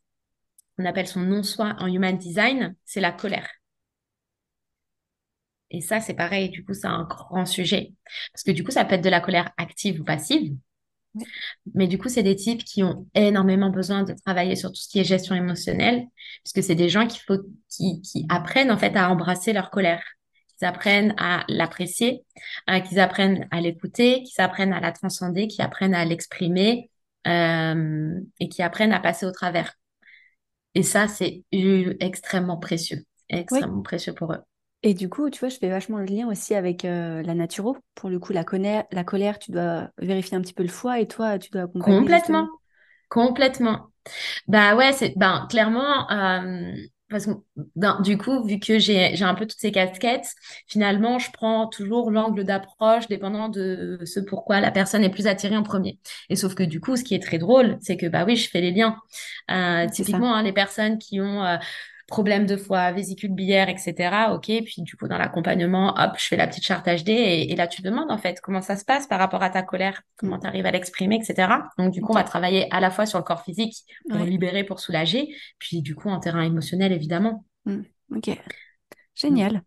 [0.79, 3.49] on appelle son non-soi en human design, c'est la colère.
[5.71, 7.93] Et ça, c'est pareil, du coup, c'est un grand sujet.
[8.33, 10.55] Parce que du coup, ça peut être de la colère active ou passive.
[11.15, 11.25] Ouais.
[11.75, 14.89] Mais du coup, c'est des types qui ont énormément besoin de travailler sur tout ce
[14.89, 16.05] qui est gestion émotionnelle,
[16.45, 17.39] puisque c'est des gens faut,
[17.69, 20.03] qui, qui apprennent en fait à embrasser leur colère,
[20.59, 22.25] qu'ils apprennent à l'apprécier,
[22.69, 26.91] euh, qu'ils apprennent à l'écouter, qu'ils apprennent à la transcender, qu'ils apprennent à l'exprimer,
[27.27, 29.75] euh, et qui apprennent à passer au travers.
[30.75, 34.41] Et ça, c'est extrêmement précieux, extrêmement précieux pour eux.
[34.83, 37.77] Et du coup, tu vois, je fais vachement le lien aussi avec euh, la naturo.
[37.95, 41.01] Pour le coup, la colère, la colère, tu dois vérifier un petit peu le foie
[41.01, 42.49] et toi, tu dois accompagner Complètement, justement.
[43.09, 43.91] complètement.
[44.49, 46.73] Bah ouais, c'est ben clairement euh,
[47.11, 47.33] parce que
[47.77, 50.29] ben, du coup, vu que j'ai un peu toutes ces casquettes,
[50.69, 55.57] finalement, je prends toujours l'angle d'approche dépendant de ce pourquoi la personne est plus attirée
[55.57, 55.99] en premier.
[56.31, 58.51] Et sauf que du coup, ce qui est très drôle, c'est que bah oui, je
[58.51, 58.97] fais les liens.
[59.51, 61.57] Euh, typiquement, hein, les personnes qui ont euh,
[62.11, 63.95] problème de foie, vésicule biliaire, etc.
[64.35, 67.67] Ok, puis du coup dans l'accompagnement, hop, je fais la petite charte HD et, là
[67.67, 70.41] tu demandes en fait comment ça se passe par rapport à ta colère, comment mm.
[70.41, 71.49] tu arrives à l'exprimer, etc.
[71.79, 73.77] Donc du coup on va travailler à la fois sur le corps physique
[74.11, 77.47] pour libérer, pour soulager, puis du coup en terrain émotionnel évidemment.
[77.65, 77.81] Mm.
[78.15, 78.31] Ok,
[79.15, 79.63] génial.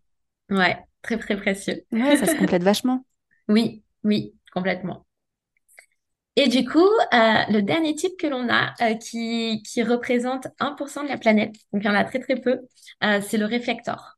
[0.51, 1.83] Ouais, très très précieux.
[1.91, 3.05] Ouais, ça se complète vachement.
[3.49, 5.05] Oui, oui, complètement.
[6.35, 7.17] Et du coup, euh,
[7.49, 11.83] le dernier type que l'on a, euh, qui, qui représente 1% de la planète, donc
[11.83, 12.61] il y en a très très peu,
[13.03, 14.17] euh, c'est le réflecteur.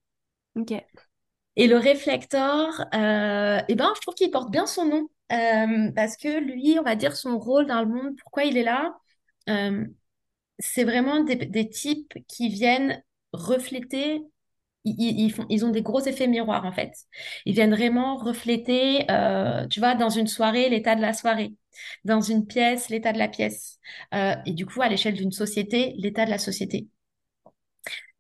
[0.56, 0.74] Ok.
[1.58, 6.78] Et le réflecteur, eh ben, je trouve qu'il porte bien son nom, parce que lui,
[6.80, 8.94] on va dire son rôle dans le monde, pourquoi il est là,
[10.60, 13.02] c'est vraiment des, des types qui viennent
[13.34, 14.22] refléter
[14.86, 16.94] ils, font, ils ont des gros effets miroirs en fait.
[17.46, 21.54] Ils viennent vraiment refléter, euh, tu vois, dans une soirée, l'état de la soirée,
[22.04, 23.80] dans une pièce, l'état de la pièce,
[24.14, 26.88] euh, et du coup, à l'échelle d'une société, l'état de la société.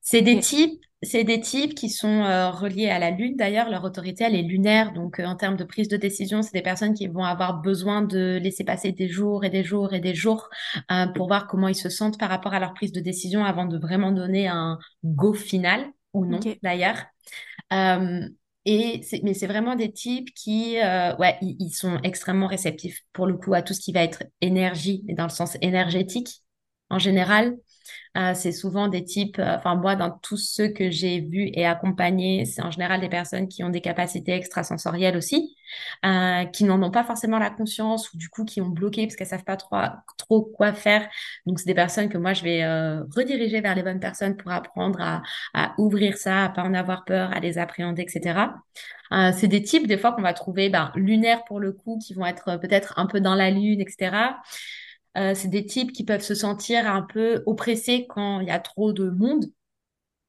[0.02, 3.36] C'est des types, c'est des types qui sont euh, reliés à la lune.
[3.36, 4.94] D'ailleurs, leur autorité, elle est lunaire.
[4.94, 8.38] Donc, en termes de prise de décision, c'est des personnes qui vont avoir besoin de
[8.42, 10.48] laisser passer des jours et des jours et des jours
[11.16, 13.80] pour voir comment ils se sentent par rapport à leur prise de décision avant de
[13.80, 17.06] vraiment donner un go final ou non d'ailleurs.
[17.74, 18.28] Euh,
[18.66, 23.38] et mais c'est vraiment des types qui, euh, ouais, ils, sont extrêmement réceptifs pour le
[23.38, 26.42] coup à tout ce qui va être énergie, mais dans le sens énergétique
[26.90, 27.56] en général.
[28.16, 31.66] Euh, c'est souvent des types, euh, enfin moi, dans tous ceux que j'ai vus et
[31.66, 35.58] accompagnés, c'est en général des personnes qui ont des capacités extrasensorielles aussi,
[36.06, 39.18] euh, qui n'en ont pas forcément la conscience ou du coup qui ont bloqué parce
[39.18, 39.76] qu'elles savent pas trop,
[40.18, 41.10] trop quoi faire.
[41.46, 42.66] Donc c'est des personnes que moi je vais
[43.16, 45.22] rediriger vers les bonnes personnes pour apprendre à,
[45.54, 48.54] à, ouvrir ça, à pas en avoir peur, à les appréhender, etc.
[49.34, 52.26] c'est des types des fois qu'on va trouver ben, lunaires pour le coup, qui vont
[52.26, 54.36] être peut-être un peu dans la lune, etc.
[55.18, 58.60] Euh, c'est des types qui peuvent se sentir un peu oppressés quand il y a
[58.60, 59.46] trop de monde.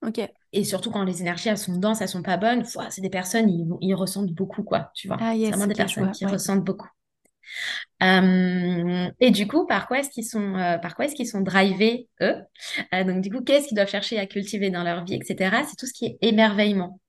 [0.07, 0.21] Ok.
[0.53, 2.65] Et surtout quand les énergies elles sont denses, elles sont pas bonnes.
[2.91, 4.91] c'est des personnes, ils, ils, ressentent beaucoup, quoi.
[4.95, 5.17] Tu vois.
[5.21, 6.89] Ah, c'est vraiment des personnes qui ressentent beaucoup.
[8.03, 11.41] Euh, et du coup, par quoi est-ce qu'ils sont, euh, par quoi est-ce qu'ils sont
[11.41, 12.37] drivés eux?
[12.93, 15.57] Donc du coup, qu'est-ce qu'ils doivent chercher à cultiver dans leur vie, etc.
[15.69, 17.01] C'est tout ce qui est émerveillement.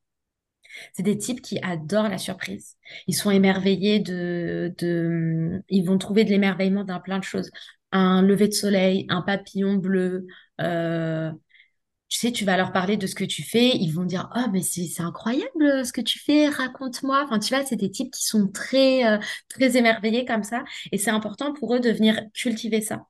[0.94, 2.76] C'est des types qui adorent la surprise.
[3.08, 7.52] Ils sont émerveillés de, de, ils vont trouver de l'émerveillement dans plein de choses.
[7.92, 10.28] Un lever de soleil, un papillon bleu.
[10.62, 11.32] Euh,
[12.10, 14.46] tu sais, tu vas leur parler de ce que tu fais, ils vont dire oh
[14.54, 17.22] mais c'est incroyable ce que tu fais, raconte-moi.
[17.26, 19.18] Enfin tu vois, c'est des types qui sont très euh,
[19.50, 20.64] très émerveillés comme ça,
[20.94, 23.08] et c'est important pour eux de venir cultiver ça.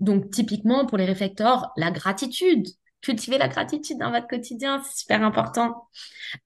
[0.00, 2.66] Donc typiquement pour les réflecteurs, la gratitude
[3.00, 5.88] cultiver la gratitude dans votre quotidien, c'est super important.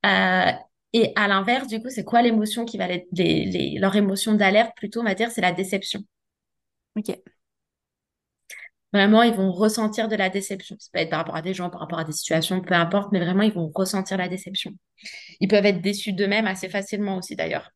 [0.07, 0.50] Euh,
[0.92, 4.72] et à l'inverse, du coup, c'est quoi l'émotion qui va les, les, leur émotion d'alerte
[4.76, 6.00] plutôt, on va dire, c'est la déception.
[6.96, 7.16] Ok.
[8.92, 10.76] Vraiment, ils vont ressentir de la déception.
[10.78, 13.11] Ça peut être par rapport à des gens, par rapport à des situations, peu importe,
[13.11, 14.72] mais vraiment, ils vont ressentir la déception.
[15.40, 17.70] Ils peuvent être déçus d'eux-mêmes assez facilement aussi, d'ailleurs.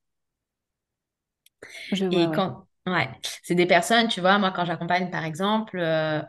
[1.90, 3.08] Je vois, et quand, ouais,
[3.42, 6.20] c'est des personnes, tu vois, moi, quand j'accompagne, par exemple, euh,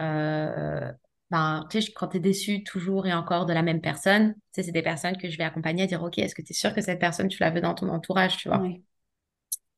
[0.00, 0.92] euh,
[1.34, 4.40] ben, tu sais, quand tu es déçu toujours et encore de la même personne, tu
[4.52, 6.54] sais, c'est des personnes que je vais accompagner à dire, OK, est-ce que tu es
[6.54, 8.58] sûr que cette personne, tu la veux dans ton entourage, tu vois?
[8.58, 8.84] Oui.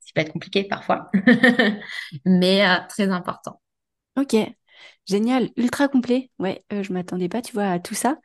[0.00, 1.10] Ça peut être compliqué parfois,
[2.26, 3.62] mais euh, très important.
[4.18, 4.36] Ok,
[5.06, 6.30] génial, ultra complet.
[6.38, 8.18] Ouais, euh, je m'attendais pas, tu vois, à tout ça.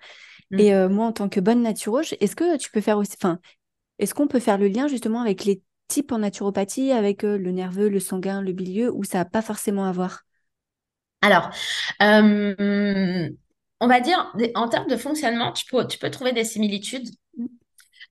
[0.49, 0.59] Mm.
[0.59, 3.39] Et euh, moi, en tant que bonne naturoge, est-ce que tu peux faire aussi, enfin,
[3.97, 7.87] est-ce qu'on peut faire le lien justement avec les types en naturopathie, avec le nerveux,
[7.87, 10.25] le sanguin, le bilieux, ou ça n'a pas forcément à voir?
[11.21, 11.49] Alors,
[12.01, 13.29] euh,
[13.79, 17.07] on va dire, en termes de fonctionnement, tu peux, tu peux trouver des similitudes.
[17.37, 17.43] Euh,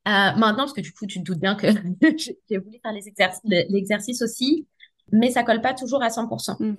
[0.06, 1.66] maintenant, parce que du coup, tu te doutes bien que
[2.48, 2.92] j'ai voulu faire
[3.68, 4.66] l'exercice aussi,
[5.12, 6.56] mais ça colle pas toujours à 100%.
[6.58, 6.76] Mm.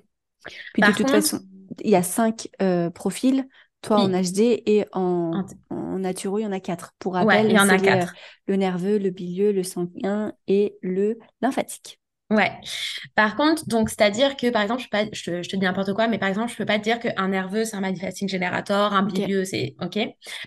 [0.73, 1.39] Puis de toute façon,
[1.81, 3.47] il y a cinq euh, profils.
[3.81, 6.93] Toi en HD et en, en, naturo, il y en a quatre.
[6.99, 8.13] Pour rappel, il y en a quatre.
[8.45, 12.00] le nerveux, le bilieux, le sanguin et le lymphatique.
[12.31, 12.49] Ouais.
[13.13, 16.17] Par contre, donc, c'est-à-dire que, par exemple, je, pas, je, te, dis n'importe quoi, mais
[16.17, 19.43] par exemple, je peux pas te dire qu'un nerveux, c'est un manifesting generator, un bilieux,
[19.43, 19.99] c'est OK.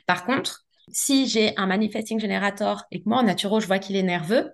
[0.07, 3.97] Par contre, si j'ai un manifesting generator et que moi, en naturo, je vois qu'il
[3.97, 4.51] est nerveux,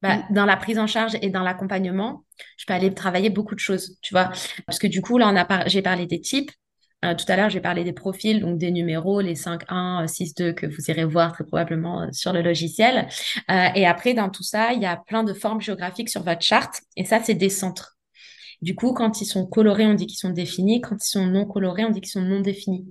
[0.00, 0.26] bah, mm.
[0.30, 2.24] dans la prise en charge et dans l'accompagnement,
[2.56, 4.30] je peux aller travailler beaucoup de choses, tu vois.
[4.64, 6.52] Parce que du coup, là, on a j'ai parlé des types,
[7.04, 10.34] euh, tout à l'heure, j'ai parlé des profils, donc des numéros, les 5, 1, 6,
[10.34, 13.08] 2 que vous irez voir très probablement euh, sur le logiciel.
[13.50, 16.42] Euh, et après, dans tout ça, il y a plein de formes géographiques sur votre
[16.42, 16.80] charte.
[16.96, 17.96] Et ça, c'est des centres.
[18.62, 20.80] Du coup, quand ils sont colorés, on dit qu'ils sont définis.
[20.80, 22.86] Quand ils sont non colorés, on dit qu'ils sont non définis.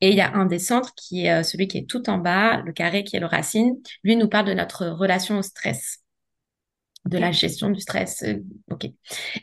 [0.00, 2.60] Et il y a un des centres qui est celui qui est tout en bas,
[2.62, 3.76] le carré qui est le racine.
[4.02, 6.03] Lui nous parle de notre relation au stress.
[7.06, 8.22] De la gestion du stress.
[8.22, 8.36] euh,
[8.70, 8.86] ok.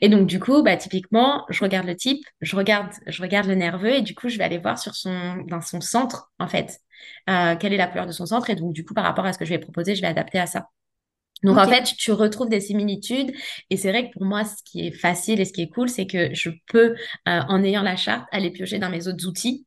[0.02, 3.56] Et donc du coup, bah typiquement, je regarde le type, je regarde, je regarde le
[3.56, 6.80] nerveux et du coup, je vais aller voir sur son, dans son centre en fait,
[7.30, 9.34] euh, quelle est la couleur de son centre et donc du coup, par rapport à
[9.34, 10.68] ce que je vais proposer, je vais adapter à ça.
[11.44, 13.32] Donc en fait, tu retrouves des similitudes
[13.72, 15.90] et c'est vrai que pour moi, ce qui est facile et ce qui est cool,
[15.90, 16.96] c'est que je peux,
[17.28, 19.66] euh, en ayant la charte, aller piocher dans mes autres outils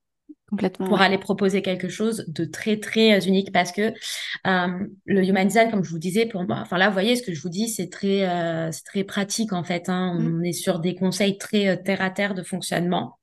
[0.50, 1.04] Complètement, pour ouais.
[1.04, 3.92] aller proposer quelque chose de très très euh, unique parce que
[4.46, 7.22] euh, le human design, comme je vous disais, pour moi, enfin là, vous voyez, ce
[7.22, 9.88] que je vous dis, c'est très euh, c'est très pratique en fait.
[9.88, 10.18] hein.
[10.20, 10.40] Mm.
[10.40, 13.18] On est sur des conseils très euh, terre à terre de fonctionnement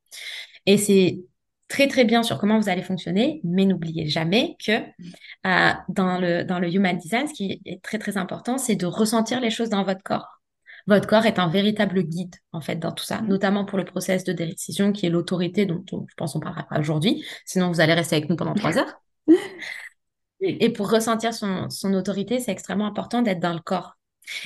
[0.65, 1.19] et c'est
[1.67, 6.43] très très bien sur comment vous allez fonctionner, mais n'oubliez jamais que euh, dans le
[6.43, 9.69] dans le human design, ce qui est très très important, c'est de ressentir les choses
[9.69, 10.40] dans votre corps.
[10.87, 13.27] Votre corps est un véritable guide, en fait, dans tout ça, Mm.
[13.27, 16.63] notamment pour le process de décision qui est l'autorité dont on- je pense on parlera
[16.63, 17.23] pas aujourd'hui.
[17.45, 19.01] Sinon, vous allez rester avec nous pendant trois heures.
[20.39, 23.97] Et pour ressentir son, son autorité, c'est extrêmement important d'être dans le corps.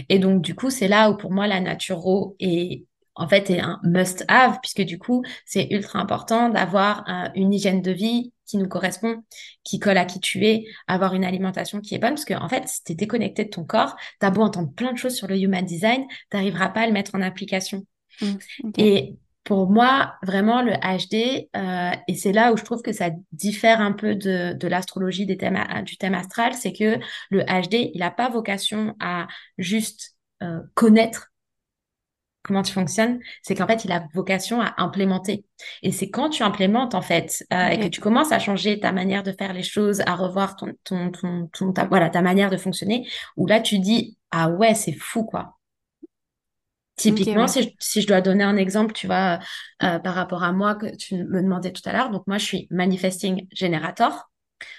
[0.10, 3.60] Et donc, du coup, c'est là où pour moi, la naturo est en fait est
[3.60, 8.58] un must-have, puisque du coup, c'est ultra important d'avoir euh, une hygiène de vie qui
[8.58, 9.24] nous correspond,
[9.64, 12.48] qui colle à qui tu es, avoir une alimentation qui est bonne, parce que en
[12.50, 15.16] fait, si tu es déconnecté de ton corps, tu as beau entendre plein de choses
[15.16, 17.86] sur le human design, tu n'arriveras pas à le mettre en application.
[18.22, 18.34] Mm.
[18.66, 18.76] Ok.
[18.78, 23.12] Et pour moi, vraiment, le HD, euh, et c'est là où je trouve que ça
[23.32, 26.98] diffère un peu de, de l'astrologie des thèmes, a- du thème astral, c'est que
[27.30, 31.32] le HD, il n'a pas vocation à juste euh, connaître
[32.46, 35.46] comment tu fonctionnes, c'est qu'en fait, il a vocation à implémenter.
[35.84, 38.92] Et c'est quand tu implémentes, en fait, euh, et que tu commences à changer ta
[38.92, 42.50] manière de faire les choses, à revoir ton, ton, ton, ton- ta, voilà, ta manière
[42.50, 45.58] de fonctionner, où là, tu dis, ah ouais, c'est fou, quoi.
[46.98, 47.48] Typiquement, ouais.
[47.50, 49.40] si je, si je dois donner un exemple, tu vois,
[49.84, 52.10] euh, par rapport à moi que tu me demandais tout à l'heure.
[52.10, 54.32] Donc, moi, je suis manifesting generator.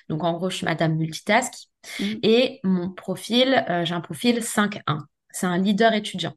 [0.09, 1.53] Donc, en gros, je suis madame multitask.
[2.01, 2.05] Mm.
[2.23, 5.05] Et mon profil, euh, j'ai un profil 5-1.
[5.31, 6.33] C'est un leader étudiant.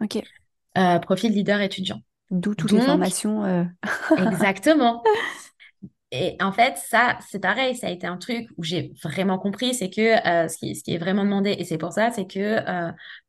[0.00, 0.16] Ok.
[0.78, 2.00] Euh, profil leader étudiant.
[2.30, 3.44] D'où toutes les Donc, formations.
[3.44, 3.64] euh,
[4.16, 5.02] exactement.
[6.12, 9.74] Et en fait, ça, c'est pareil, ça a été un truc où j'ai vraiment compris,
[9.74, 12.26] c'est que euh, ce qui, ce qui est vraiment demandé, et c'est pour ça, c'est
[12.26, 12.58] que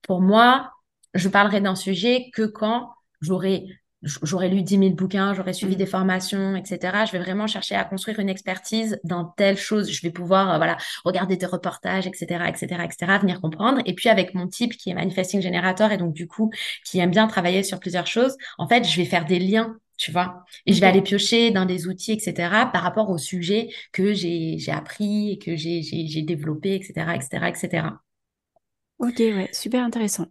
[0.01, 0.71] pour moi,
[1.13, 2.91] je parlerai d'un sujet que quand
[3.21, 3.65] j'aurai
[4.03, 5.77] j'aurais lu 10 000 bouquins, j'aurais suivi Mm.
[5.77, 7.05] des formations, etc.
[7.05, 9.91] Je vais vraiment chercher à construire une expertise dans telle chose.
[9.91, 13.81] Je vais pouvoir, euh, voilà, regarder des reportages, etc., etc., etc., venir comprendre.
[13.85, 16.51] Et puis avec mon type qui est manifesting generator et donc du coup
[16.85, 20.11] qui aime bien travailler sur plusieurs choses, en fait, je vais faire des liens, tu
[20.11, 20.43] vois.
[20.65, 24.57] Et je vais aller piocher dans des outils, etc., par rapport au sujet que j'ai
[24.57, 28.01] j'ai appris et que j'ai j'ai j'ai développé, etc., etc., etc.
[28.99, 29.49] Ok, ouais.
[29.53, 30.27] Super intéressant.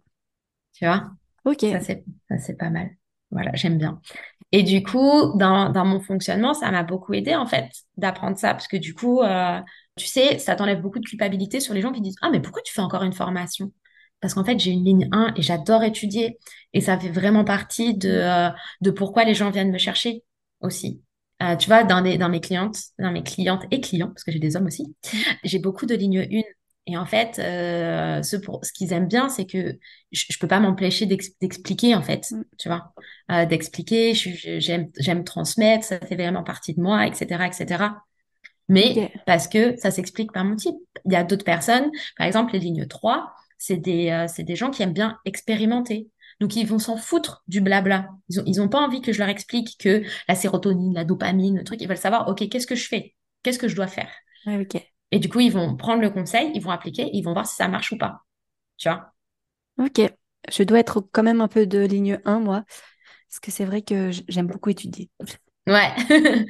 [0.73, 1.11] Tu vois?
[1.45, 1.65] Ok.
[1.71, 2.91] Ça, c'est ça, c'est pas mal.
[3.31, 4.01] Voilà, j'aime bien.
[4.51, 8.49] Et du coup, dans, mon fonctionnement, ça m'a beaucoup aidé, en fait, d'apprendre ça.
[8.53, 9.59] Parce que du coup, euh,
[9.95, 12.61] tu sais, ça t'enlève beaucoup de culpabilité sur les gens qui disent, Ah, mais pourquoi
[12.63, 13.71] tu fais encore une formation?
[14.19, 16.37] Parce qu'en fait, j'ai une ligne 1 et j'adore étudier.
[16.73, 20.23] Et ça fait vraiment partie de, euh, pourquoi les gens viennent me chercher
[20.61, 21.01] aussi.
[21.41, 24.39] Euh, tu vois, dans, dans mes clientes, dans mes clientes et clients, parce que j'ai
[24.39, 24.95] des hommes aussi,
[25.43, 26.41] j'ai beaucoup de lignes 1.
[26.87, 29.77] Et en fait, euh, ce, pour, ce qu'ils aiment bien, c'est que
[30.11, 32.43] je, je peux pas m'empêcher d'ex- d'expliquer, en fait, Mm.
[32.57, 32.93] tu vois,
[33.31, 38.03] euh, d'expliquer, j'aime, j'aime transmettre, ça fait vraiment partie de moi, etc., etc.
[38.69, 40.75] Mais parce que ça s'explique par mon type.
[41.05, 44.55] Il y a d'autres personnes, par exemple, les lignes 3, c'est des, euh, c'est des
[44.55, 46.09] gens qui aiment bien expérimenter.
[46.39, 48.09] Donc, ils vont s'en foutre du blabla.
[48.29, 51.57] Ils ont, ils ont pas envie que je leur explique que la sérotonine, la dopamine,
[51.57, 53.15] le truc, ils veulent savoir, OK, qu'est-ce que je fais?
[53.43, 54.09] Qu'est-ce que je dois faire?
[54.45, 54.90] Ouais, ok.
[55.11, 57.55] Et du coup, ils vont prendre le conseil, ils vont appliquer, ils vont voir si
[57.55, 58.21] ça marche ou pas.
[58.77, 59.13] Tu vois?
[59.77, 60.01] Ok.
[60.51, 62.63] Je dois être quand même un peu de ligne 1, moi.
[63.29, 65.09] Parce que c'est vrai que j'aime beaucoup étudier.
[65.71, 65.89] Ouais.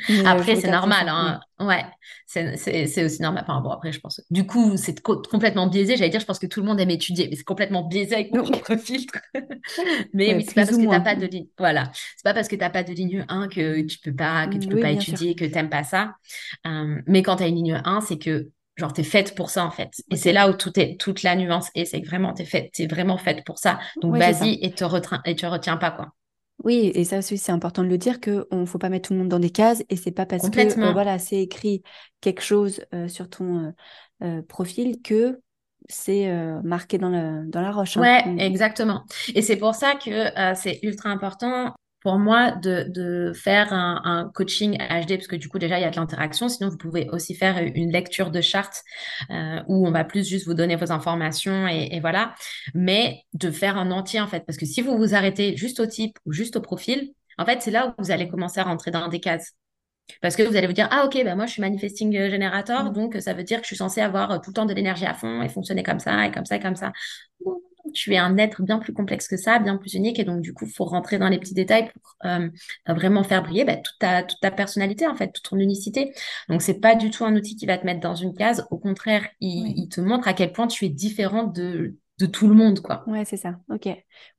[0.10, 1.40] Euh, Après, c'est normal, hein.
[1.60, 1.86] Ouais.
[2.26, 3.44] C'est, aussi normal.
[3.48, 4.22] Enfin, bon, après, je pense.
[4.32, 5.98] Du coup, c'est co- complètement biaisé.
[5.98, 8.32] J'allais dire, je pense que tout le monde aime étudier, mais c'est complètement biaisé avec
[8.34, 8.52] mon Oui.
[8.52, 9.20] propre filtre.
[10.14, 11.48] Mais Ouais, oui, c'est pas parce que t'as pas de ligne.
[11.58, 11.92] Voilà.
[12.16, 14.68] C'est pas parce que t'as pas de ligne 1 que tu peux pas, que tu
[14.68, 15.14] peux Oui, pas bien sûr.
[15.14, 16.16] étudier, que t'aimes pas ça.
[16.68, 19.72] Euh, mais quand t'as une ligne 1, c'est que, genre, t'es faite pour ça, en
[19.72, 19.90] fait.
[20.10, 22.72] Et c'est là où tout est, toute la nuance est, c'est que vraiment, t'es faite,
[22.74, 23.80] t'es vraiment faite pour ça.
[24.02, 26.14] Donc, Ouais, vas-y et te retrin- et te retiens pas, quoi.
[26.64, 29.14] Oui, et ça aussi, c'est important de le dire que on faut pas mettre tout
[29.14, 31.82] le monde dans des cases et c'est pas parce que euh, voilà, c'est écrit
[32.22, 33.72] quelque chose euh, sur ton euh,
[34.24, 35.41] euh, profil que
[35.89, 37.97] c'est euh, marqué dans la, dans la roche.
[37.97, 38.01] hein.
[38.03, 38.38] Ouais, Mm.
[38.39, 39.05] exactement.
[39.36, 44.02] Et c'est pour ça que euh, c'est ultra important pour moi de, de faire un,
[44.04, 46.49] un coaching HD, parce que du coup, déjà, il y a de l'interaction.
[46.49, 48.82] Sinon, vous pouvez aussi faire une lecture de charte
[49.30, 52.34] euh, où on va plus juste vous donner vos informations et, et voilà.
[52.74, 54.43] Mais de faire un entier, en fait.
[54.45, 57.62] Parce que si vous vous arrêtez juste au type ou juste au profil, en fait,
[57.62, 59.54] c'est là où vous allez commencer à rentrer dans des cases.
[60.22, 62.93] Parce que vous allez vous dire, ah ok, bah moi je suis manifesting generator, Mm.
[62.93, 65.06] donc ça veut dire que je suis censée avoir euh, tout le temps de l'énergie
[65.06, 66.91] à fond et fonctionner comme ça et comme ça et comme ça.
[67.94, 70.20] Tu es un être bien plus complexe que ça, bien plus unique.
[70.20, 72.50] Et donc, du coup, il faut rentrer dans les petits détails pour euh,
[72.88, 76.14] vraiment faire briller bah, toute, ta, toute ta personnalité, en fait, toute ton unicité.
[76.50, 78.66] Donc, c'est pas du tout un outil qui va te mettre dans une case.
[78.72, 82.54] Au contraire, il, te montre à quel point tu es différente de, de tout le
[82.54, 83.04] monde, quoi.
[83.08, 83.60] Ouais, c'est ça.
[83.70, 83.90] OK.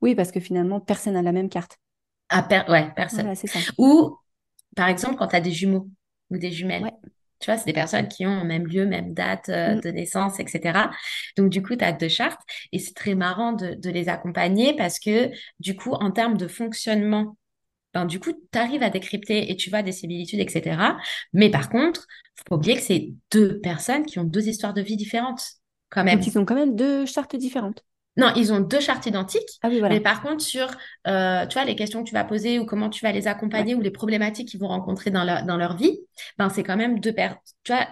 [0.01, 1.77] Oui, parce que finalement, personne n'a la même carte.
[2.29, 3.33] Ah, ouais, personne.
[3.35, 3.59] ça.
[3.77, 4.17] Ou,
[4.75, 5.89] par exemple, quand tu as des jumeaux
[6.29, 6.91] ou des jumelles.
[7.43, 9.81] Tu vois, c'est des personnes qui ont même lieu, même date euh, mm.
[9.81, 10.89] de naissance, etc.
[11.35, 12.39] Donc, du coup, tu as deux chartes
[12.71, 15.29] et c'est très marrant de, les accompagner parce que,
[15.59, 17.37] du coup, en termes de fonctionnement,
[17.93, 20.95] ben, du coup, tu arrives à décrypter et tu vois des similitudes, etc.
[21.33, 24.81] Mais par contre, faut pas oublier que c'est deux personnes qui ont deux histoires de
[24.81, 25.43] vie différentes,
[25.89, 26.19] quand même.
[26.19, 27.83] Donc, ils ont quand même deux chartes différentes.
[28.15, 29.59] Non, ils ont deux chartes identiques.
[29.63, 30.67] Ah mais par contre, sur
[31.07, 33.73] euh, tu vois, les questions que tu vas poser ou comment tu vas les accompagner
[33.73, 35.99] ou les problématiques qu'ils vont rencontrer dans leur, dans leur vie,
[36.37, 37.39] ben, c'est quand même deux, personnes.
[37.63, 37.87] tu vois,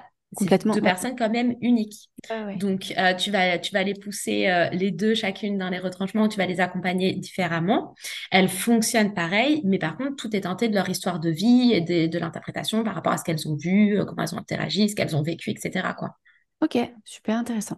[0.73, 2.11] deux personnes quand même uniques.
[2.57, 6.27] Donc, euh, tu, vas, tu vas les pousser euh, les deux chacune dans les retranchements,
[6.27, 7.95] tu vas les accompagner différemment.
[8.29, 11.81] Elles fonctionnent pareil, mais par contre, tout est tenté de leur histoire de vie et
[11.81, 14.95] de, de l'interprétation par rapport à ce qu'elles ont vu, comment elles ont interagi, ce
[14.95, 15.95] qu'elles ont vécu, etc.
[15.97, 16.15] Quoi.
[16.61, 17.77] Ok, super intéressant.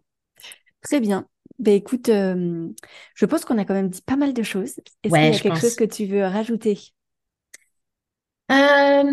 [0.81, 1.25] Très bien.
[1.59, 2.69] Ben écoute, euh,
[3.15, 4.79] je pense qu'on a quand même dit pas mal de choses.
[5.03, 6.79] Est-ce qu'il y a quelque chose que tu veux rajouter?
[8.51, 9.11] Euh,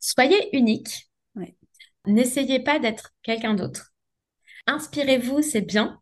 [0.00, 1.10] Soyez unique.
[2.06, 3.92] N'essayez pas d'être quelqu'un d'autre.
[4.66, 6.00] Inspirez-vous, c'est bien.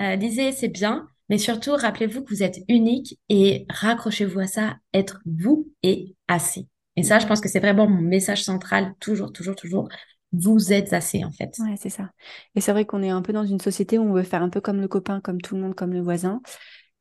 [0.00, 1.08] Euh, lisez, c'est bien.
[1.28, 4.76] Mais surtout, rappelez-vous que vous êtes unique et raccrochez-vous à ça.
[4.94, 6.68] Être vous est assez.
[6.96, 9.88] Et ça, je pense que c'est vraiment mon message central, toujours, toujours, toujours
[10.32, 11.56] vous êtes assez en fait.
[11.58, 12.10] Ouais, c'est ça.
[12.54, 14.50] Et c'est vrai qu'on est un peu dans une société où on veut faire un
[14.50, 16.40] peu comme le copain, comme tout le monde, comme le voisin.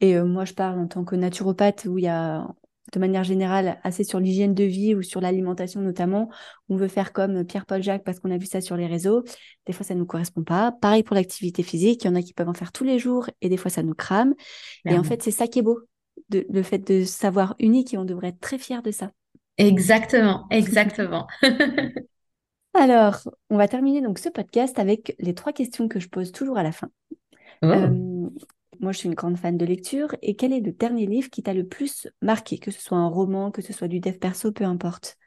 [0.01, 2.47] Et euh, moi, je parle en tant que naturopathe où il y a,
[2.93, 6.29] de manière générale, assez sur l'hygiène de vie ou sur l'alimentation notamment.
[6.69, 9.23] On veut faire comme Pierre-Paul Jacques parce qu'on a vu ça sur les réseaux.
[9.65, 10.71] Des fois, ça ne nous correspond pas.
[10.71, 12.03] Pareil pour l'activité physique.
[12.03, 13.83] Il y en a qui peuvent en faire tous les jours et des fois, ça
[13.83, 14.33] nous crame.
[14.85, 15.79] Et en fait, c'est ça qui est beau,
[16.29, 19.11] de, le fait de savoir unique et on devrait être très fiers de ça.
[19.57, 21.27] Exactement, exactement.
[22.77, 26.57] Alors, on va terminer donc ce podcast avec les trois questions que je pose toujours
[26.57, 26.89] à la fin.
[27.61, 27.67] Oh.
[27.67, 28.29] Euh,
[28.79, 30.15] moi, je suis une grande fan de lecture.
[30.21, 33.07] Et quel est le dernier livre qui t'a le plus marqué, que ce soit un
[33.07, 35.17] roman, que ce soit du dev perso, peu importe?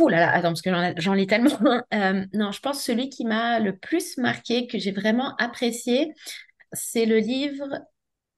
[0.00, 1.50] Ouh là là, attends, parce que j'en lis tellement.
[1.92, 6.14] Euh, non, je pense que celui qui m'a le plus marqué, que j'ai vraiment apprécié,
[6.72, 7.68] c'est le livre.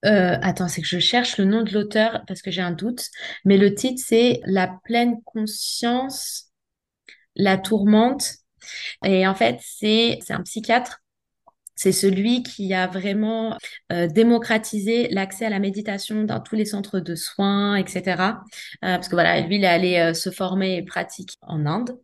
[0.05, 3.05] Euh, attends, c'est que je cherche le nom de l'auteur parce que j'ai un doute.
[3.45, 6.52] Mais le titre, c'est La pleine conscience
[7.37, 8.35] la tourmente.
[9.05, 11.03] Et en fait, c'est un psychiatre
[11.83, 13.57] c'est celui qui a vraiment
[13.91, 18.22] euh, démocratisé l'accès à la méditation dans tous les centres de soins, etc.
[18.85, 21.99] Euh, parce que voilà, lui, il est allé euh, se former et pratiquer en Inde.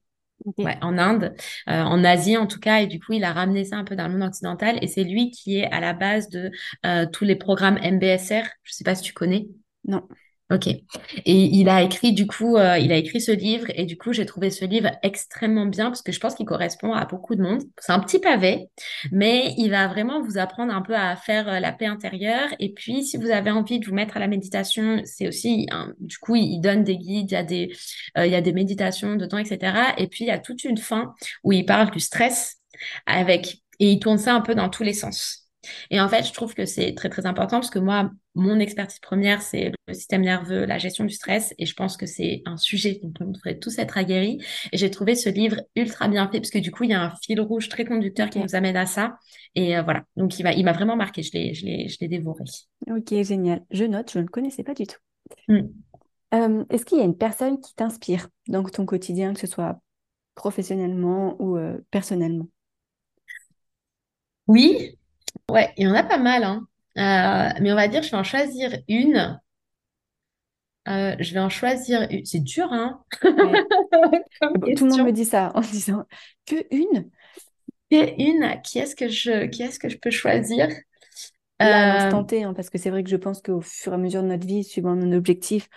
[0.57, 1.35] Ouais, en Inde,
[1.66, 4.07] en Asie en tout cas, et du coup, il a ramené ça un peu dans
[4.07, 6.51] le monde occidental, et c'est lui qui est à la base de
[7.12, 8.45] tous les programmes MBSR.
[8.62, 9.49] Je sais pas si tu connais.
[9.85, 10.09] Non.
[10.51, 10.67] Ok.
[10.67, 10.83] Et
[11.27, 14.25] il a écrit du coup, euh, il a écrit ce livre et du coup j'ai
[14.25, 17.61] trouvé ce livre extrêmement bien parce que je pense qu'il correspond à beaucoup de monde.
[17.79, 18.71] C'est un petit pavé,
[19.13, 22.49] mais il va vraiment vous apprendre un peu à faire euh, la paix intérieure.
[22.61, 25.67] Et puis si vous avez envie de vous mettre à la méditation, c'est aussi,
[26.01, 27.71] du coup il, donne des guides, il y a des,
[28.17, 29.93] euh, il y a des méditations dedans, etc.
[29.99, 31.13] Et puis il y a toute une fin
[31.45, 32.57] où il parle du stress
[33.05, 35.48] avec et il tourne ça un peu dans tous les sens.
[35.91, 39.01] Et en fait, je trouve que c'est très, très important parce que moi, mon expertise
[39.01, 41.55] première, c'est le système nerveux, la gestion du stress.
[41.59, 44.39] Et je pense que c'est un sujet dont on devrait tous être aguerris.
[44.73, 47.03] Et j'ai trouvé ce livre ultra bien fait parce que du coup, il y a
[47.03, 49.19] un fil rouge très conducteur qui nous amène à ça.
[49.55, 50.05] Et euh, voilà.
[50.16, 51.23] Donc, il m'a, il vraiment marqué.
[51.23, 52.45] Je l'ai, je l'ai, je l'ai dévoré.
[52.89, 53.64] Ok, génial.
[53.71, 54.99] Je note, je ne connaissais pas du tout.
[55.49, 55.69] Hmm.
[56.35, 59.81] Euh, est-ce qu'il y a une personne qui t'inspire dans ton quotidien, que ce soit
[60.35, 62.49] professionnellement ou euh, personnellement?
[64.47, 64.98] Oui,
[65.51, 66.66] Ouais, il y en a pas mal, hein.
[66.97, 69.41] Euh, mais on va dire, je vais en choisir une.
[70.89, 72.24] Euh, je vais en choisir une.
[72.24, 73.03] C'est dur, hein?
[73.22, 73.26] Tout
[74.85, 76.05] le monde me dit ça en disant
[76.47, 77.11] que une?
[77.91, 78.61] Que une.
[78.62, 80.68] Qui est-ce que je, qui est-ce que je peux choisir?
[81.61, 83.99] Là, à euh, hein, parce que c'est vrai que je pense qu'au fur et à
[83.99, 85.68] mesure de notre vie, suivant nos objectifs,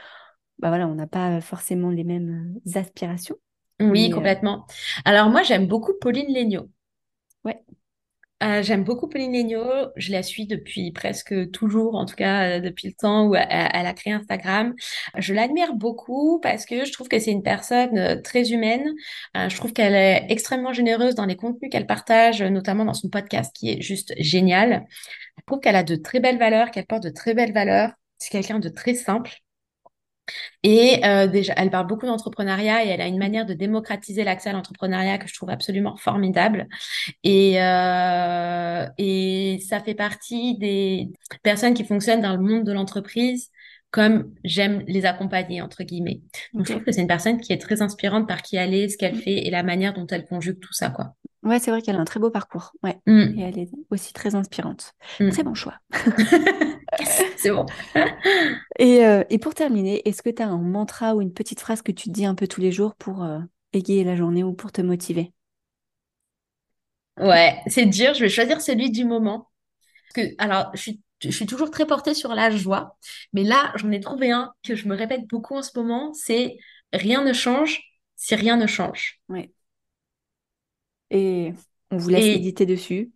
[0.60, 3.36] bah voilà, on n'a pas forcément les mêmes aspirations.
[3.80, 4.68] Oui, complètement.
[5.06, 6.70] Alors moi, j'aime beaucoup Pauline Léniaud.
[7.44, 7.64] Ouais.
[8.42, 9.56] Euh, j'aime beaucoup Pauline.
[9.96, 13.86] Je la suis depuis presque toujours, en tout cas euh, depuis le temps où elle,
[13.86, 14.74] a créé Instagram.
[15.18, 18.94] Je l'admire beaucoup parce que je trouve que c'est une personne euh, très humaine.
[19.36, 23.56] je trouve qu'elle est extrêmement généreuse dans les contenus qu'elle partage, notamment dans son podcast
[23.56, 24.86] qui est juste génial.
[25.38, 27.92] Je trouve qu'elle a de très belles valeurs, qu'elle porte de très belles valeurs.
[28.18, 29.32] C'est quelqu'un de très simple.
[30.64, 34.50] Et euh, déjà, elle parle beaucoup d'entrepreneuriat et elle a une manière de démocratiser l'accès
[34.50, 36.68] à l'entrepreneuriat que je trouve absolument formidable.
[37.24, 41.10] Et, euh, et ça fait partie des
[41.44, 43.50] personnes qui fonctionnent dans le monde de l'entreprise
[43.92, 46.22] comme j'aime les accompagner, entre guillemets.
[46.54, 48.88] Donc, je trouve que c'est une personne qui est très inspirante par qui elle est,
[48.88, 49.22] ce qu'elle mm.
[49.22, 51.14] fait et la manière dont elle conjugue tout ça, quoi.
[51.44, 52.74] Ouais, c'est vrai qu'elle a un très beau parcours.
[52.84, 53.00] Ouais.
[53.08, 53.40] Mm.
[53.40, 54.94] Et elle est aussi très inspirante.
[55.20, 55.30] Mm.
[55.30, 55.76] Très bon choix.
[57.38, 57.66] c'est bon.
[58.80, 61.82] et, euh, et, pour terminer, est-ce que tu as un mantra ou une petite phrase
[61.82, 63.40] que tu te dis un peu tous les jours pour euh,
[63.74, 65.34] égayer la journée ou pour te motiver?
[67.20, 68.14] Ouais, c'est dur.
[68.14, 69.50] Je vais choisir celui du moment.
[70.14, 72.98] Parce que, alors, je suis je suis toujours très portée sur la joie,
[73.34, 76.58] mais là, j'en ai trouvé un que je me répète beaucoup en ce moment, c'est
[76.94, 77.80] rien ne change
[78.16, 79.20] si rien ne change.
[79.30, 79.52] Oui.
[81.12, 81.54] Et
[81.92, 83.12] on vous laisse méditer dessus,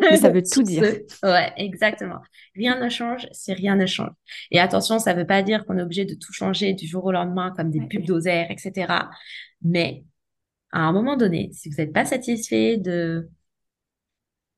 [0.00, 0.84] mais ça veut tout dire.
[1.24, 2.20] Ouais, exactement.
[2.54, 4.12] Rien ne change si rien ne change.
[4.52, 7.04] Et attention, ça ne veut pas dire qu'on est obligé de tout changer du jour
[7.04, 9.10] au lendemain, comme des pubs d'osaire, etc.
[9.62, 10.04] Mais
[10.70, 13.28] à un moment donné, si vous n'êtes pas satisfait de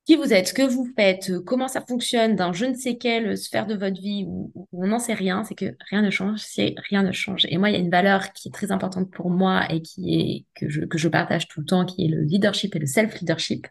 [0.06, 2.96] qui vous êtes, ce que vous faites, euh, comment ça fonctionne dans je ne sais
[2.96, 6.38] quelle sphère de votre vie où, on n'en sait rien, c'est que rien ne change
[6.38, 7.44] si rien ne change.
[7.48, 10.14] Et moi, il y a une valeur qui est très importante pour moi et qui
[10.14, 12.86] est que je, que je partage tout le temps, qui est le leadership et le
[12.86, 13.66] self-leadership.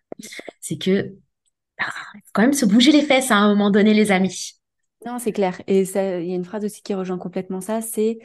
[0.60, 1.14] C'est que
[1.80, 4.56] bah, il faut quand même se bouger les fesses à un moment donné, les amis.
[5.06, 5.62] Non, c'est clair.
[5.68, 8.18] Et il y a une phrase aussi qui rejoint complètement ça, c'est,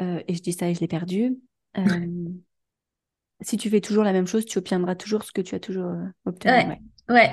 [0.00, 1.36] euh, et je dis ça et je l'ai perdu,
[1.76, 1.82] euh,
[3.42, 5.92] si tu fais toujours la même chose, tu obtiendras toujours ce que tu as toujours
[6.24, 6.52] obtenu.
[6.52, 6.66] Ouais.
[6.66, 6.78] Ouais,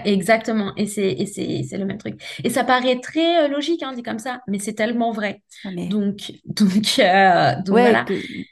[0.06, 0.74] exactement.
[0.76, 2.22] Et c'est, et c'est, c'est le même truc.
[2.44, 5.42] Et ça paraît très euh, logique, hein, dit comme ça, mais c'est tellement vrai.
[5.64, 8.06] Ah, donc, donc, euh, donc voilà.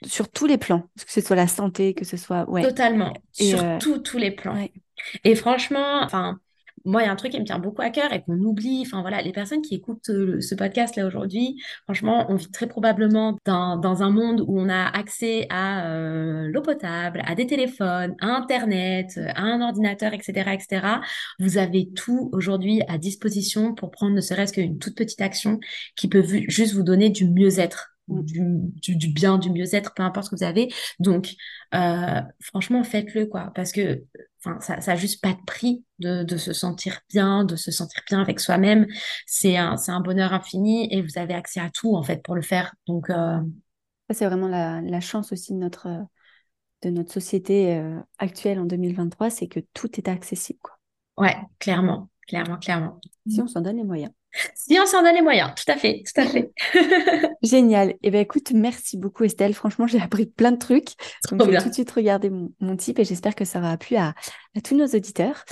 [0.06, 2.50] sur tous les plans, que ce soit la santé, que ce soit.
[2.50, 2.62] Ouais.
[2.62, 3.14] Totalement.
[3.32, 4.68] sur euh, tous les plans.
[5.24, 6.40] Et franchement, enfin,
[6.88, 8.84] moi, il y a un truc qui me tient beaucoup à cœur et qu'on oublie.
[8.86, 13.38] Enfin, voilà, les personnes qui écoutent euh, ce podcast-là aujourd'hui, franchement, on vit très probablement
[13.46, 18.28] dans, un monde où on a accès à euh, l'eau potable, à des téléphones, à
[18.28, 20.88] Internet, à un ordinateur, etc., etc.
[21.40, 25.60] Vous avez tout aujourd'hui à disposition pour prendre ne serait-ce qu'une toute petite action
[25.96, 30.32] qui peut juste vous donner du mieux-être du, du, bien, du mieux-être, peu importe ce
[30.32, 30.70] que vous avez.
[31.00, 31.36] Donc,
[31.74, 33.52] euh, franchement, faites-le, quoi.
[33.56, 34.04] Parce que
[34.60, 38.40] ça n'a juste pas de prix de, se sentir bien, de se sentir bien avec
[38.40, 38.88] soi-même.
[39.26, 42.42] C'est un, un bonheur infini et vous avez accès à tout, en fait, pour le
[42.42, 42.74] faire.
[42.88, 43.40] Donc, euh,
[44.14, 45.88] c'est vraiment la, chance aussi de notre,
[46.82, 50.60] de notre société euh, actuelle en 2023, c'est que tout est accessible.
[50.62, 50.78] Quoi.
[51.18, 53.00] Ouais, clairement, clairement, clairement.
[53.28, 54.12] Si on s'en donne les moyens.
[54.56, 56.52] Si on s'en donne les moyens, tout à fait, tout à fait.
[57.42, 57.96] Génial.
[58.04, 59.54] Eh bien, écoute, merci beaucoup Estelle.
[59.54, 60.90] Franchement, j'ai appris plein de trucs.
[61.32, 63.78] Donc, je vais tout de suite regarder mon, mon type et j'espère que ça aura
[63.78, 64.14] plu à,
[64.64, 65.46] tous nos auditeurs.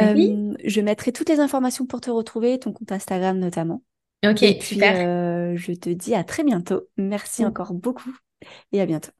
[0.00, 3.82] Euh, je mettrai toutes les informations pour te retrouver, ton compte Instagram notamment.
[4.26, 6.82] Ok, et puis, euh, je te dis à très bientôt.
[6.96, 8.14] Merci encore beaucoup
[8.72, 9.10] et à bientôt.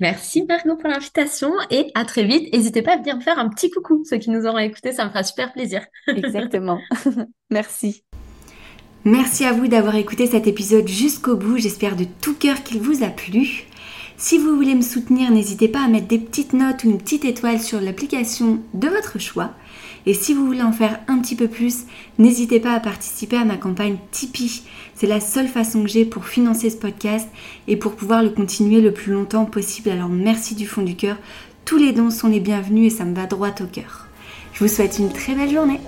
[0.00, 2.52] Merci Margot pour l'invitation et à très vite.
[2.52, 4.04] N'hésitez pas à venir me faire un petit coucou.
[4.04, 5.86] Ceux qui nous auront écoutés, ça me fera super plaisir.
[6.08, 6.78] Exactement.
[7.50, 8.04] Merci.
[9.06, 11.58] Merci à vous d'avoir écouté cet épisode jusqu'au bout.
[11.58, 13.62] J'espère de tout cœur qu'il vous a plu.
[14.16, 17.24] Si vous voulez me soutenir, n'hésitez pas à mettre des petites notes ou une petite
[17.24, 19.52] étoile sur l'application de votre choix.
[20.06, 21.84] Et si vous voulez en faire un petit peu plus,
[22.18, 24.64] n'hésitez pas à participer à ma campagne Tipeee.
[24.96, 27.28] C'est la seule façon que j'ai pour financer ce podcast
[27.68, 29.90] et pour pouvoir le continuer le plus longtemps possible.
[29.90, 31.16] Alors merci du fond du cœur.
[31.64, 34.08] Tous les dons sont les bienvenus et ça me va droit au cœur.
[34.52, 35.78] Je vous souhaite une très belle journée.